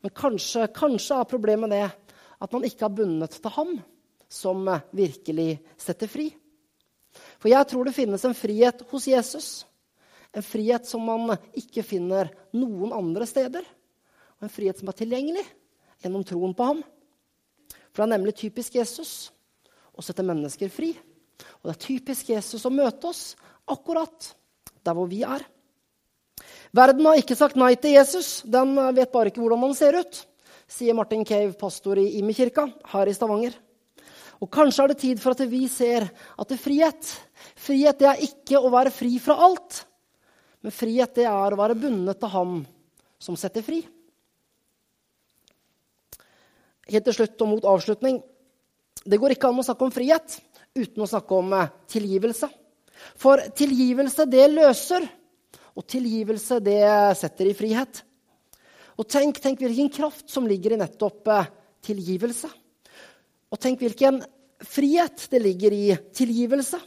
Men 0.03 0.15
kanskje, 0.17 0.67
kanskje 0.75 1.19
er 1.21 1.31
problemet 1.31 1.71
det 1.73 1.85
at 2.43 2.55
man 2.55 2.65
ikke 2.67 2.89
har 2.89 2.95
bundet 2.95 3.37
til 3.39 3.55
ham 3.55 3.77
som 4.33 4.67
virkelig 4.97 5.61
setter 5.79 6.11
fri. 6.11 6.31
For 7.39 7.51
jeg 7.53 7.69
tror 7.69 7.87
det 7.87 7.95
finnes 7.95 8.25
en 8.25 8.37
frihet 8.37 8.83
hos 8.91 9.07
Jesus. 9.07 9.49
En 10.33 10.45
frihet 10.45 10.89
som 10.89 11.05
man 11.05 11.37
ikke 11.59 11.85
finner 11.85 12.33
noen 12.57 12.95
andre 12.97 13.29
steder. 13.29 13.67
Og 14.41 14.49
en 14.49 14.53
frihet 14.53 14.81
som 14.81 14.91
er 14.91 14.99
tilgjengelig 14.99 15.45
gjennom 16.03 16.25
troen 16.27 16.57
på 16.57 16.71
ham. 16.71 16.83
For 17.93 18.03
det 18.03 18.09
er 18.09 18.15
nemlig 18.17 18.35
typisk 18.41 18.79
Jesus 18.81 19.31
å 19.93 20.03
sette 20.03 20.25
mennesker 20.25 20.73
fri. 20.73 20.95
Og 21.61 21.69
det 21.69 21.75
er 21.77 21.85
typisk 21.87 22.33
Jesus 22.33 22.65
å 22.67 22.73
møte 22.73 23.11
oss 23.11 23.35
akkurat 23.71 24.33
der 24.83 24.97
hvor 24.97 25.11
vi 25.11 25.21
er. 25.29 25.45
Verden 26.73 27.05
har 27.05 27.21
ikke 27.21 27.37
sagt 27.37 27.59
nei 27.61 27.75
til 27.77 27.99
Jesus. 27.99 28.41
Den 28.49 28.73
vet 28.97 29.13
bare 29.13 29.29
ikke 29.29 29.43
hvordan 29.43 29.61
han 29.67 29.75
ser 29.77 29.99
ut, 30.01 30.23
sier 30.71 30.97
Martin 30.97 31.25
Cave, 31.29 31.53
pastor 31.61 32.01
i 32.01 32.15
Imekirka 32.21 32.65
her 32.95 33.11
i 33.11 33.15
Stavanger. 33.17 33.59
Og 34.43 34.51
Kanskje 34.51 34.85
er 34.85 34.91
det 34.91 35.01
tid 35.03 35.21
for 35.23 35.37
at 35.37 35.45
vi 35.47 35.67
ser 35.71 36.09
at 36.09 36.49
det 36.49 36.57
er 36.57 36.65
frihet 36.65 37.11
Frihet 37.63 37.99
det 37.99 38.09
er 38.09 38.23
ikke 38.25 38.59
å 38.59 38.71
være 38.73 38.91
fri 38.95 39.17
fra 39.23 39.37
alt, 39.45 39.83
men 40.63 40.75
frihet 40.75 41.15
det 41.19 41.27
er 41.27 41.55
å 41.55 41.59
være 41.59 41.77
bundet 41.79 42.21
til 42.23 42.31
ham 42.33 42.55
som 43.23 43.37
setter 43.39 43.65
fri. 43.67 43.81
Helt 46.91 47.07
til 47.07 47.17
slutt 47.17 47.45
og 47.45 47.51
mot 47.51 47.69
avslutning. 47.75 48.21
Det 49.03 49.19
går 49.19 49.35
ikke 49.35 49.51
an 49.51 49.61
å 49.63 49.67
snakke 49.67 49.87
om 49.87 49.95
frihet 49.95 50.39
uten 50.79 51.05
å 51.05 51.11
snakke 51.11 51.39
om 51.39 51.53
eh, 51.55 51.71
tilgivelse. 51.91 52.49
For 53.19 53.43
tilgivelse, 53.59 54.27
det 54.31 54.47
løser. 54.53 55.07
Og 55.79 55.87
tilgivelse, 55.89 56.61
det 56.61 56.83
setter 57.17 57.49
i 57.49 57.57
frihet. 57.57 58.03
Og 59.01 59.09
tenk, 59.09 59.41
tenk 59.41 59.63
hvilken 59.63 59.89
kraft 59.93 60.29
som 60.31 60.47
ligger 60.49 60.75
i 60.75 60.81
nettopp 60.81 61.29
eh, 61.33 61.49
tilgivelse. 61.89 62.51
Og 63.53 63.61
tenk 63.61 63.81
hvilken 63.81 64.21
frihet 64.63 65.27
det 65.33 65.41
ligger 65.43 65.75
i 65.75 65.87
tilgivelse. 66.15 66.81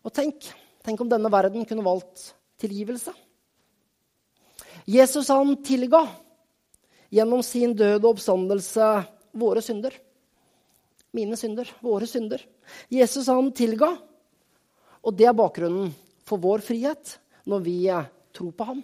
Og 0.00 0.14
tenk, 0.14 0.46
tenk 0.86 1.02
om 1.02 1.10
denne 1.10 1.30
verden 1.32 1.66
kunne 1.68 1.84
valgt 1.84 2.30
tilgivelse. 2.60 3.12
Jesus 4.88 5.28
han 5.28 5.56
tilga 5.66 6.04
gjennom 7.12 7.42
sin 7.44 7.74
død 7.76 7.98
og 8.04 8.14
oppstandelse 8.14 8.86
våre 9.38 9.62
synder. 9.62 9.94
Mine 11.14 11.36
synder, 11.36 11.68
våre 11.82 12.06
synder. 12.06 12.42
Jesus 12.90 13.26
han 13.28 13.50
tilga, 13.54 13.90
og 15.02 15.16
det 15.18 15.26
er 15.26 15.36
bakgrunnen 15.36 15.90
for 16.30 16.40
vår 16.42 16.62
frihet 16.64 17.18
når 17.50 17.66
vi 17.66 17.76
eh, 17.90 18.08
tror 18.36 18.54
på 18.54 18.66
ham. 18.68 18.82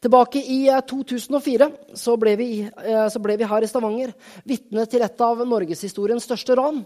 Tilbake 0.00 0.40
i 0.40 0.60
2004 0.88 1.66
eh, 1.66 1.96
så 1.98 2.16
ble, 2.20 2.36
vi, 2.40 2.50
eh, 2.64 3.06
så 3.12 3.22
ble 3.22 3.36
vi 3.40 3.48
her 3.48 3.64
i 3.64 3.70
Stavanger 3.70 4.14
vitne 4.48 4.86
til 4.88 5.04
et 5.04 5.26
av 5.26 5.42
norgeshistoriens 5.44 6.24
største 6.28 6.56
ran, 6.58 6.84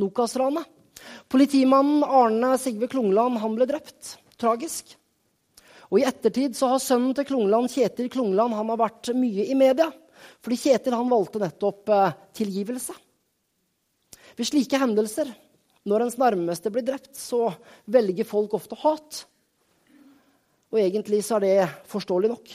Nokas-ranet. 0.00 0.66
Politimannen 1.30 2.04
Arne 2.06 2.56
Sigve 2.60 2.88
Klungland 2.90 3.40
han 3.42 3.56
ble 3.56 3.68
drept. 3.68 4.16
Tragisk. 4.40 4.96
Og 5.92 6.00
I 6.00 6.06
ettertid 6.08 6.56
så 6.56 6.70
har 6.72 6.80
sønnen 6.82 7.12
til 7.14 7.26
Klungland, 7.28 7.70
Kjetil 7.70 8.08
Klungland, 8.10 8.56
han 8.56 8.70
har 8.72 8.80
vært 8.80 9.12
mye 9.14 9.44
i 9.44 9.56
media. 9.58 9.90
Fordi 10.42 10.58
Kjetil 10.58 10.96
han 10.96 11.10
valgte 11.10 11.42
nettopp 11.42 11.90
tilgivelse. 12.38 12.94
Ved 14.38 14.48
slike 14.48 14.80
hendelser 14.80 15.30
når 15.88 16.04
ens 16.04 16.18
nærmeste 16.20 16.70
blir 16.70 16.84
drept, 16.86 17.16
så 17.18 17.50
velger 17.90 18.28
folk 18.28 18.54
ofte 18.54 18.78
hat. 18.84 19.24
Og 20.72 20.80
egentlig 20.80 21.20
så 21.26 21.40
er 21.40 21.44
det 21.44 21.88
forståelig 21.90 22.30
nok. 22.32 22.54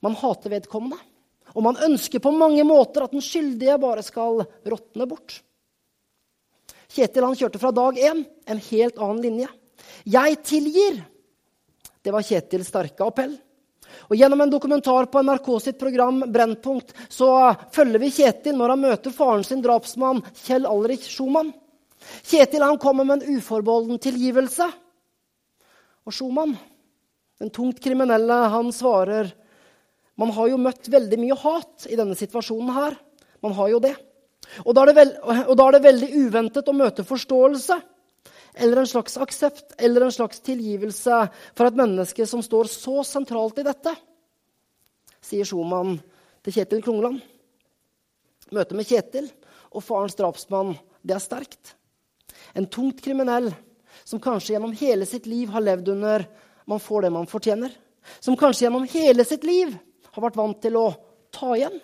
Man 0.00 0.16
hater 0.18 0.54
vedkommende. 0.56 0.98
Og 1.54 1.64
man 1.66 1.78
ønsker 1.82 2.22
på 2.22 2.32
mange 2.32 2.62
måter 2.66 3.04
at 3.04 3.14
den 3.14 3.24
skyldige 3.24 3.76
bare 3.82 4.04
skal 4.06 4.44
råtne 4.66 5.06
bort. 5.10 5.40
Kjetil 6.90 7.26
han 7.26 7.38
kjørte 7.38 7.60
fra 7.62 7.70
dag 7.74 7.98
én 7.98 8.24
en 8.24 8.62
helt 8.70 8.98
annen 8.98 9.22
linje. 9.22 9.48
'Jeg 10.04 10.42
tilgir'. 10.44 11.04
Det 12.02 12.12
var 12.12 12.22
Kjetils 12.22 12.68
sterke 12.68 13.04
appell. 13.04 13.36
Og 14.08 14.16
Gjennom 14.16 14.40
en 14.40 14.50
dokumentar 14.50 15.06
på 15.10 15.22
NRK 15.22 15.48
sitt 15.60 15.78
program 15.78 16.22
Brennpunkt 16.32 16.94
så 17.08 17.54
følger 17.74 17.98
vi 17.98 18.10
Kjetil 18.10 18.56
når 18.56 18.74
han 18.74 18.84
møter 18.86 19.14
faren 19.14 19.44
sin, 19.44 19.62
drapsmann 19.62 20.22
Kjell 20.44 20.66
Alrik 20.66 21.02
Schumann. 21.02 21.52
Kjetil 22.00 22.64
han 22.64 22.78
kommer 22.80 23.06
med 23.06 23.22
en 23.22 23.36
uforbeholden 23.38 24.00
tilgivelse. 24.02 24.66
Og 26.06 26.14
Schumann, 26.14 26.56
den 27.40 27.52
tungt 27.54 27.80
kriminelle, 27.82 28.42
han 28.52 28.72
svarer 28.72 29.34
Man 30.20 30.34
har 30.36 30.50
jo 30.50 30.58
møtt 30.60 30.88
veldig 30.92 31.16
mye 31.16 31.36
hat 31.40 31.86
i 31.88 31.96
denne 31.96 32.12
situasjonen 32.18 32.74
her. 32.76 32.96
Man 33.40 33.54
har 33.56 33.70
jo 33.72 33.78
det. 33.80 33.94
Og 34.66 34.74
da 34.76 34.82
er 34.82 34.90
det, 34.90 34.96
veld, 34.98 35.14
da 35.56 35.64
er 35.64 35.72
det 35.72 35.80
veldig 35.86 36.08
uventet 36.26 36.68
å 36.68 36.76
møte 36.76 37.06
forståelse 37.08 37.78
eller 38.60 38.82
en 38.82 38.90
slags 38.90 39.16
aksept 39.16 39.74
eller 39.78 40.04
en 40.04 40.12
slags 40.12 40.42
tilgivelse 40.44 41.22
for 41.56 41.68
et 41.68 41.78
menneske 41.78 42.26
som 42.28 42.42
står 42.44 42.68
så 42.72 43.00
sentralt 43.06 43.60
i 43.62 43.66
dette, 43.66 43.94
sier 45.24 45.46
Schumann 45.48 45.98
til 46.44 46.56
Kjetil 46.56 46.82
Klungland. 46.84 47.20
Møtet 48.50 48.76
med 48.76 48.88
Kjetil 48.88 49.30
og 49.70 49.84
farens 49.86 50.18
drapsmann, 50.18 50.74
det 51.06 51.16
er 51.16 51.22
sterkt. 51.22 51.76
En 52.54 52.66
tungt 52.66 53.02
kriminell 53.04 53.50
som 54.04 54.20
kanskje 54.22 54.54
gjennom 54.54 54.72
hele 54.76 55.06
sitt 55.06 55.26
liv 55.30 55.50
har 55.52 55.64
levd 55.64 55.92
under 55.94 56.26
man 56.70 56.80
får 56.80 57.02
det 57.06 57.12
man 57.14 57.28
fortjener. 57.30 57.72
Som 58.20 58.36
kanskje 58.38 58.66
gjennom 58.66 58.88
hele 58.90 59.24
sitt 59.24 59.44
liv 59.44 59.72
har 60.10 60.24
vært 60.24 60.38
vant 60.38 60.60
til 60.62 60.78
å 60.78 60.88
ta 61.34 61.52
igjen. 61.56 61.78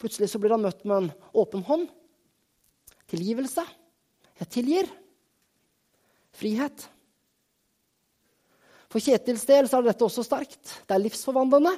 Plutselig 0.00 0.30
så 0.32 0.40
blir 0.40 0.54
han 0.54 0.64
møtt 0.64 0.84
med 0.88 0.96
en 0.96 1.10
åpen 1.36 1.64
hånd. 1.66 1.88
Tilgivelse. 3.10 3.64
Jeg 4.40 4.52
tilgir. 4.54 4.90
Frihet. 6.40 6.86
For 8.90 9.02
Kjetils 9.02 9.44
del 9.46 9.68
så 9.70 9.78
er 9.78 9.90
dette 9.90 10.06
også 10.06 10.24
sterkt. 10.26 10.62
Det 10.86 10.96
er 10.96 11.02
livsforvandlende. 11.04 11.74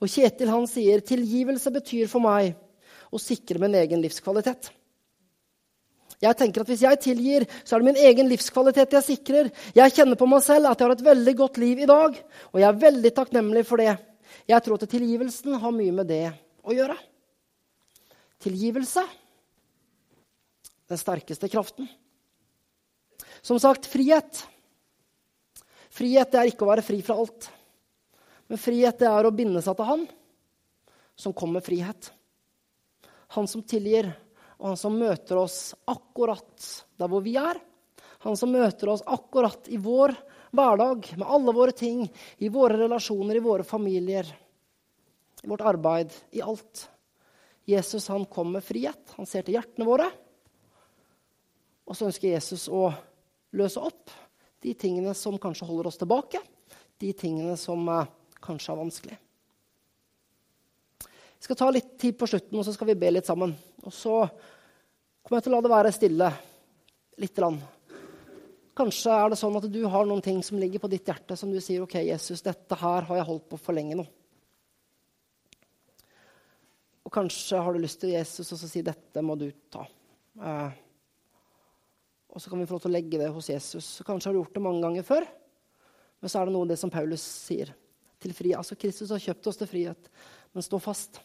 Og 0.00 0.12
Kjetil 0.12 0.52
han 0.52 0.68
sier 0.68 1.02
tilgivelse 1.04 1.72
betyr 1.74 2.08
for 2.12 2.24
meg 2.24 2.54
å 3.10 3.20
sikre 3.20 3.60
min 3.60 3.74
egen 3.76 4.00
livskvalitet. 4.04 4.70
Jeg 6.20 6.36
tenker 6.36 6.62
at 6.62 6.68
Hvis 6.68 6.84
jeg 6.84 7.00
tilgir, 7.00 7.46
så 7.64 7.76
er 7.76 7.80
det 7.80 7.88
min 7.88 8.02
egen 8.04 8.28
livskvalitet 8.28 8.92
jeg 8.98 9.06
sikrer. 9.06 9.48
Jeg 9.74 9.94
kjenner 9.96 10.18
på 10.20 10.28
meg 10.28 10.42
selv 10.44 10.68
at 10.68 10.80
jeg 10.80 10.88
har 10.88 10.96
et 10.98 11.06
veldig 11.06 11.34
godt 11.38 11.60
liv 11.62 11.80
i 11.80 11.88
dag, 11.88 12.18
og 12.52 12.60
jeg 12.60 12.68
er 12.68 12.82
veldig 12.84 13.14
takknemlig 13.16 13.64
for 13.68 13.80
det. 13.80 13.94
Jeg 14.48 14.62
tror 14.64 14.76
at 14.76 14.90
tilgivelsen 14.90 15.56
har 15.62 15.72
mye 15.74 15.94
med 15.96 16.10
det 16.10 16.26
å 16.64 16.76
gjøre. 16.76 16.98
Tilgivelse 18.40 19.04
den 20.90 20.98
sterkeste 20.98 21.48
kraften. 21.48 21.86
Som 23.46 23.60
sagt, 23.62 23.86
frihet. 23.86 24.42
Frihet 25.94 26.34
er 26.34 26.50
ikke 26.50 26.66
å 26.66 26.70
være 26.72 26.84
fri 26.84 26.98
fra 27.06 27.14
alt. 27.22 27.46
Men 28.50 28.58
frihet 28.58 29.04
er 29.06 29.26
å 29.26 29.34
binde 29.34 29.62
seg 29.62 29.78
til 29.78 29.86
Han 29.86 30.02
som 31.20 31.34
kommer 31.36 31.60
med 31.60 31.66
frihet. 31.68 32.10
Han 33.36 33.46
som 33.46 33.62
tilgir, 33.62 34.10
og 34.60 34.68
han 34.68 34.78
som 34.78 34.96
møter 35.00 35.40
oss 35.40 35.72
akkurat 35.88 36.66
der 37.00 37.08
hvor 37.08 37.24
vi 37.24 37.32
er. 37.40 37.56
Han 38.26 38.36
som 38.36 38.52
møter 38.52 38.92
oss 38.92 39.02
akkurat 39.08 39.70
i 39.72 39.78
vår 39.80 40.12
hverdag, 40.52 41.06
med 41.16 41.24
alle 41.24 41.54
våre 41.56 41.72
ting, 41.72 42.04
i 42.38 42.50
våre 42.52 42.76
relasjoner, 42.82 43.38
i 43.38 43.44
våre 43.44 43.64
familier, 43.64 44.28
i 45.40 45.48
vårt 45.48 45.64
arbeid, 45.64 46.12
i 46.36 46.42
alt. 46.44 46.84
Jesus 47.64 48.10
han 48.12 48.26
kom 48.28 48.52
med 48.52 48.64
frihet. 48.66 49.14
Han 49.16 49.28
ser 49.28 49.46
til 49.46 49.56
hjertene 49.56 49.88
våre. 49.88 50.10
Og 51.88 51.96
så 51.96 52.10
ønsker 52.10 52.34
Jesus 52.34 52.68
å 52.68 52.90
løse 53.56 53.80
opp 53.80 54.12
de 54.60 54.76
tingene 54.76 55.16
som 55.16 55.40
kanskje 55.40 55.70
holder 55.70 55.88
oss 55.88 55.98
tilbake, 56.00 56.42
de 57.00 57.14
tingene 57.16 57.56
som 57.56 57.88
eh, 57.88 58.10
kanskje 58.44 58.74
er 58.74 58.82
vanskelig. 58.82 59.20
Vi 61.40 61.48
skal 61.48 61.56
ta 61.56 61.70
litt 61.72 61.94
tid 61.96 62.18
på 62.20 62.28
slutten, 62.28 62.58
og 62.60 62.66
så 62.66 62.74
skal 62.76 62.90
vi 62.90 62.98
be 63.00 63.08
litt 63.14 63.24
sammen. 63.24 63.54
Og 63.80 63.92
så 63.96 64.16
kommer 65.24 65.38
jeg 65.38 65.46
til 65.46 65.54
å 65.54 65.56
la 65.56 65.64
det 65.64 65.70
være 65.72 65.92
stille 65.96 66.26
lite 67.16 67.40
grann. 67.40 67.56
Kanskje 68.76 69.14
er 69.16 69.32
det 69.32 69.38
sånn 69.40 69.56
at 69.56 69.68
du 69.72 69.78
har 69.88 70.04
noen 70.08 70.20
ting 70.24 70.42
som 70.44 70.60
ligger 70.60 70.82
på 70.84 70.90
ditt 70.92 71.08
hjerte, 71.08 71.38
som 71.40 71.48
du 71.48 71.56
sier 71.64 71.86
OK, 71.86 71.96
Jesus, 72.04 72.44
dette 72.44 72.76
her 72.82 73.08
har 73.08 73.22
jeg 73.22 73.28
holdt 73.30 73.46
på 73.48 73.60
for 73.60 73.76
lenge 73.76 73.96
nå. 73.96 74.04
Og 77.08 77.14
kanskje 77.16 77.62
har 77.64 77.72
du 77.72 77.80
lyst 77.86 78.02
til 78.04 78.12
Jesus 78.12 78.52
og 78.52 78.60
så 78.60 78.68
si 78.68 78.84
dette 78.84 79.24
må 79.24 79.38
du 79.40 79.48
ta. 79.72 79.86
Eh, 80.44 80.76
og 82.30 82.44
så 82.44 82.52
kan 82.52 82.60
vi 82.60 82.68
få 82.68 82.76
lov 82.76 82.84
til 82.84 82.92
å 82.92 82.96
legge 82.98 83.22
det 83.24 83.32
hos 83.32 83.48
Jesus. 83.48 83.88
Kanskje 84.04 84.28
har 84.28 84.36
du 84.36 84.42
gjort 84.42 84.60
det 84.60 84.66
mange 84.68 84.84
ganger 84.84 85.08
før, 85.08 85.24
men 86.20 86.28
så 86.28 86.44
er 86.44 86.46
det 86.52 86.56
noe 86.58 86.68
av 86.68 86.76
det 86.76 86.78
som 86.84 86.92
Paulus 86.92 87.24
sier. 87.24 87.72
Til 88.20 88.36
fri. 88.36 88.52
Altså, 88.52 88.76
Kristus 88.76 89.08
har 89.16 89.24
kjøpt 89.24 89.48
oss 89.48 89.56
til 89.56 89.68
frihet, 89.72 90.12
men 90.52 90.68
stå 90.68 90.76
fast. 90.84 91.22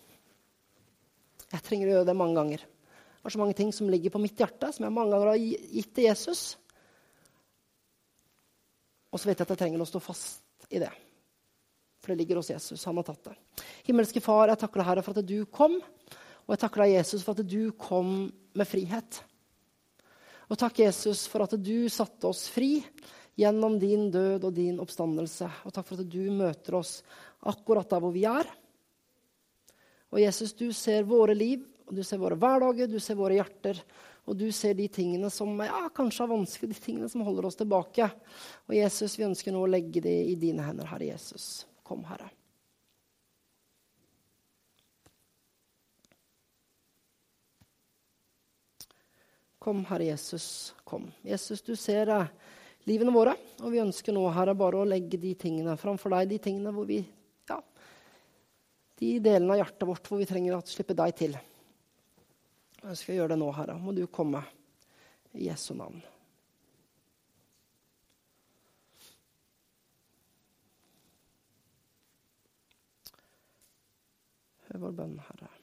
Jeg 1.55 1.63
trenger 1.63 1.89
å 1.89 1.93
gjøre 1.97 2.09
det 2.09 2.17
mange 2.19 2.35
ganger. 2.35 2.63
Det 3.15 3.29
er 3.29 3.33
så 3.33 3.41
mange 3.41 3.55
ting 3.57 3.71
som 3.73 3.89
ligger 3.89 4.11
på 4.13 4.21
mitt 4.21 4.37
hjerte, 4.37 4.69
som 4.75 4.85
jeg 4.85 4.93
mange 4.93 5.15
ganger 5.15 5.31
har 5.31 5.39
gitt 5.39 5.93
til 5.95 6.09
Jesus. 6.09 6.41
Og 9.09 9.21
så 9.21 9.29
vet 9.29 9.39
jeg 9.39 9.47
at 9.47 9.53
jeg 9.55 9.61
trenger 9.63 9.81
å 9.81 9.87
stå 9.87 10.01
fast 10.03 10.67
i 10.69 10.81
det. 10.83 10.91
For 12.03 12.11
det 12.11 12.19
ligger 12.19 12.41
hos 12.41 12.51
Jesus. 12.51 12.83
Han 12.85 12.99
har 12.99 13.07
tatt 13.07 13.31
det. 13.31 13.63
Himmelske 13.87 14.21
Far, 14.21 14.51
jeg 14.51 14.59
takker 14.61 14.81
deg, 14.81 14.89
Herre, 14.91 15.05
for 15.05 15.17
at 15.17 15.25
du 15.25 15.39
kom. 15.49 15.79
Og 16.45 16.53
jeg 16.53 16.61
takker 16.61 16.83
deg, 16.83 16.97
Jesus, 16.99 17.23
for 17.25 17.33
at 17.33 17.47
du 17.49 17.71
kom 17.79 18.11
med 18.53 18.69
frihet. 18.69 19.21
Og 20.51 20.59
takk, 20.61 20.83
Jesus, 20.83 21.23
for 21.31 21.47
at 21.47 21.55
du 21.57 21.87
satte 21.89 22.29
oss 22.29 22.43
fri 22.53 22.75
gjennom 23.39 23.79
din 23.81 24.11
død 24.13 24.45
og 24.45 24.53
din 24.53 24.77
oppstandelse. 24.83 25.49
Og 25.65 25.73
takk 25.73 25.87
for 25.87 26.03
at 26.03 26.11
du 26.11 26.29
møter 26.29 26.77
oss 26.77 26.99
akkurat 27.49 27.89
der 27.89 28.03
hvor 28.03 28.13
vi 28.13 28.27
er. 28.29 28.51
Og 30.15 30.21
Jesus, 30.23 30.53
du 30.55 30.69
ser 30.71 31.03
våre 31.03 31.33
liv, 31.35 31.65
og 31.89 31.97
du 31.97 32.03
ser 32.07 32.21
våre 32.21 32.37
hverdager, 32.39 32.87
du 32.87 33.01
ser 33.03 33.17
våre 33.19 33.35
hjerter. 33.35 33.81
Og 34.25 34.37
du 34.39 34.47
ser 34.55 34.73
de 34.73 34.87
tingene 34.89 35.27
som 35.29 35.51
ja, 35.59 35.83
kanskje 35.93 36.23
er 36.23 36.31
vanskelig, 36.31 36.71
de 36.71 36.79
tingene 36.81 37.09
som 37.11 37.25
holder 37.27 37.49
oss 37.49 37.59
tilbake. 37.59 38.07
Og 38.65 38.73
Jesus, 38.77 39.17
vi 39.19 39.27
ønsker 39.27 39.53
nå 39.53 39.59
å 39.61 39.69
legge 39.69 40.01
det 40.01 40.15
i 40.31 40.37
dine 40.39 40.63
hender, 40.65 40.87
Herre 40.87 41.11
Jesus. 41.11 41.65
Kom, 41.85 42.07
Herre. 42.07 42.31
Kom, 49.61 49.83
Herre 49.91 50.07
Jesus, 50.13 50.47
kom. 50.87 51.11
Jesus, 51.25 51.59
du 51.65 51.75
ser 51.75 52.09
eh, 52.13 52.33
livene 52.87 53.11
våre, 53.13 53.35
og 53.59 53.75
vi 53.75 53.83
ønsker 53.83 54.15
nå, 54.15 54.23
Herre, 54.31 54.55
bare 54.57 54.79
å 54.79 54.87
legge 54.87 55.19
de 55.19 55.35
tingene 55.37 55.75
framfor 55.81 56.15
deg, 56.15 56.31
de 56.31 56.41
tingene 56.47 56.73
hvor 56.73 56.87
vi 56.87 57.03
de 58.99 59.11
delene 59.19 59.55
av 59.55 59.59
hjertet 59.59 59.87
vårt 59.89 60.07
hvor 60.07 60.21
vi 60.21 60.27
trenger 60.29 60.57
å 60.57 60.63
slippe 60.67 60.95
deg 60.97 61.15
til. 61.19 61.37
Jeg 62.85 62.99
skal 62.99 63.17
gjøre 63.17 63.33
det 63.33 63.39
nå, 63.41 63.49
Herre. 63.55 63.77
Må 63.81 63.95
du 63.97 64.05
komme 64.07 64.43
i 65.33 65.47
Jesu 65.49 65.73
navn. 65.75 66.03
Hør 74.69 74.87
vår 74.87 74.97
bønn, 75.01 75.19
Herre. 75.27 75.54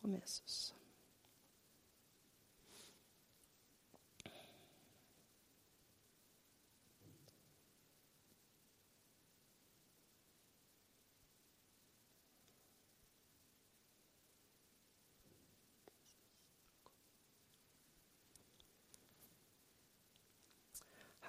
Kom, 0.00 0.14
Jesus. 0.14 0.74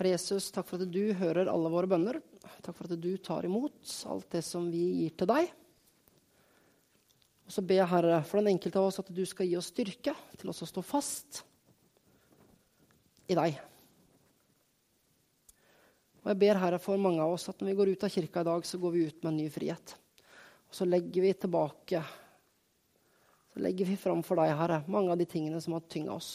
Herre 0.02 0.16
Jesus, 0.16 0.48
takk 0.50 0.66
for 0.66 0.82
at 0.82 0.90
du 0.90 1.12
hører 1.14 1.46
alle 1.52 1.70
våre 1.70 1.86
bønner. 1.86 2.18
Takk 2.66 2.74
for 2.74 2.88
at 2.88 2.98
du 2.98 3.12
tar 3.22 3.46
imot 3.46 3.92
alt 4.10 4.32
det 4.34 4.42
som 4.48 4.72
vi 4.74 4.82
gir 5.04 5.14
til 5.20 5.30
deg. 5.30 5.52
Og 7.52 7.56
så 7.58 7.62
ber 7.68 7.82
jeg, 7.82 7.92
Herre, 7.92 8.22
for 8.24 8.40
den 8.40 8.54
enkelte 8.54 8.80
av 8.80 8.86
oss 8.88 9.02
at 9.02 9.10
du 9.12 9.26
skal 9.28 9.44
gi 9.44 9.58
oss 9.60 9.74
styrke 9.74 10.14
til 10.40 10.48
oss 10.54 10.62
å 10.64 10.68
stå 10.70 10.80
fast 10.88 11.42
i 13.28 13.36
deg. 13.36 13.58
Og 16.22 16.30
jeg 16.32 16.38
ber, 16.46 16.60
Herre, 16.62 16.78
for 16.80 17.02
mange 17.04 17.20
av 17.20 17.34
oss 17.34 17.50
at 17.52 17.60
når 17.60 17.74
vi 17.74 17.76
går 17.76 17.90
ut 17.92 18.06
av 18.08 18.14
kirka 18.14 18.46
i 18.46 18.48
dag, 18.48 18.64
så 18.64 18.80
går 18.80 18.94
vi 18.96 19.02
ut 19.04 19.18
med 19.20 19.30
en 19.34 19.40
ny 19.42 19.50
frihet. 19.52 19.96
Og 20.70 20.78
så 20.80 20.88
legger 20.88 21.28
vi 21.28 21.34
tilbake 21.44 22.04
Så 23.52 23.60
legger 23.60 23.90
vi 23.90 23.98
fram 24.00 24.22
for 24.24 24.40
deg, 24.40 24.54
Herre, 24.56 24.78
mange 24.88 25.12
av 25.12 25.20
de 25.20 25.28
tingene 25.28 25.60
som 25.60 25.76
har 25.76 25.84
tynga 25.92 26.14
oss. 26.16 26.30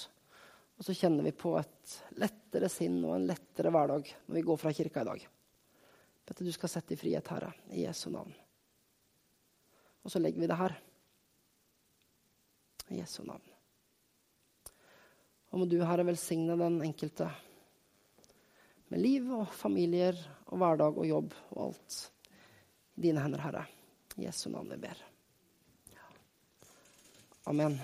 Og 0.77 0.85
så 0.85 0.93
kjenner 0.99 1.25
vi 1.25 1.33
på 1.33 1.55
et 1.57 1.95
lettere 2.21 2.69
sinn 2.69 2.99
og 3.01 3.15
en 3.15 3.25
lettere 3.31 3.73
hverdag 3.73 4.11
når 4.27 4.37
vi 4.37 4.43
går 4.51 4.61
fra 4.61 4.75
kirka 4.77 5.01
i 5.01 5.09
dag. 5.09 5.25
Dette 6.29 6.45
du 6.45 6.53
skal 6.53 6.75
sette 6.75 6.93
i 6.93 7.01
frihet, 7.01 7.33
Herre, 7.33 7.55
i 7.73 7.87
Jesu 7.87 8.11
navn. 8.13 8.37
Og 10.05 10.13
så 10.13 10.21
legger 10.21 10.45
vi 10.45 10.51
det 10.53 10.61
her. 10.61 10.77
I 12.89 13.01
Jesu 13.01 13.23
navn. 13.27 13.43
Og 15.51 15.63
må 15.63 15.67
du, 15.71 15.79
Herre, 15.83 16.05
velsigne 16.07 16.57
den 16.59 16.81
enkelte 16.85 17.29
med 18.93 19.03
liv 19.03 19.29
og 19.35 19.51
familier 19.57 20.19
og 20.47 20.61
hverdag 20.63 20.99
og 21.01 21.09
jobb 21.09 21.37
og 21.57 21.61
alt. 21.69 21.99
I 22.97 23.09
dine 23.09 23.23
hender, 23.25 23.43
Herre. 23.43 23.67
I 24.17 24.27
Jesu 24.29 24.49
navn 24.51 24.71
vi 24.73 24.81
ber. 24.87 25.05
Amen. 27.47 27.79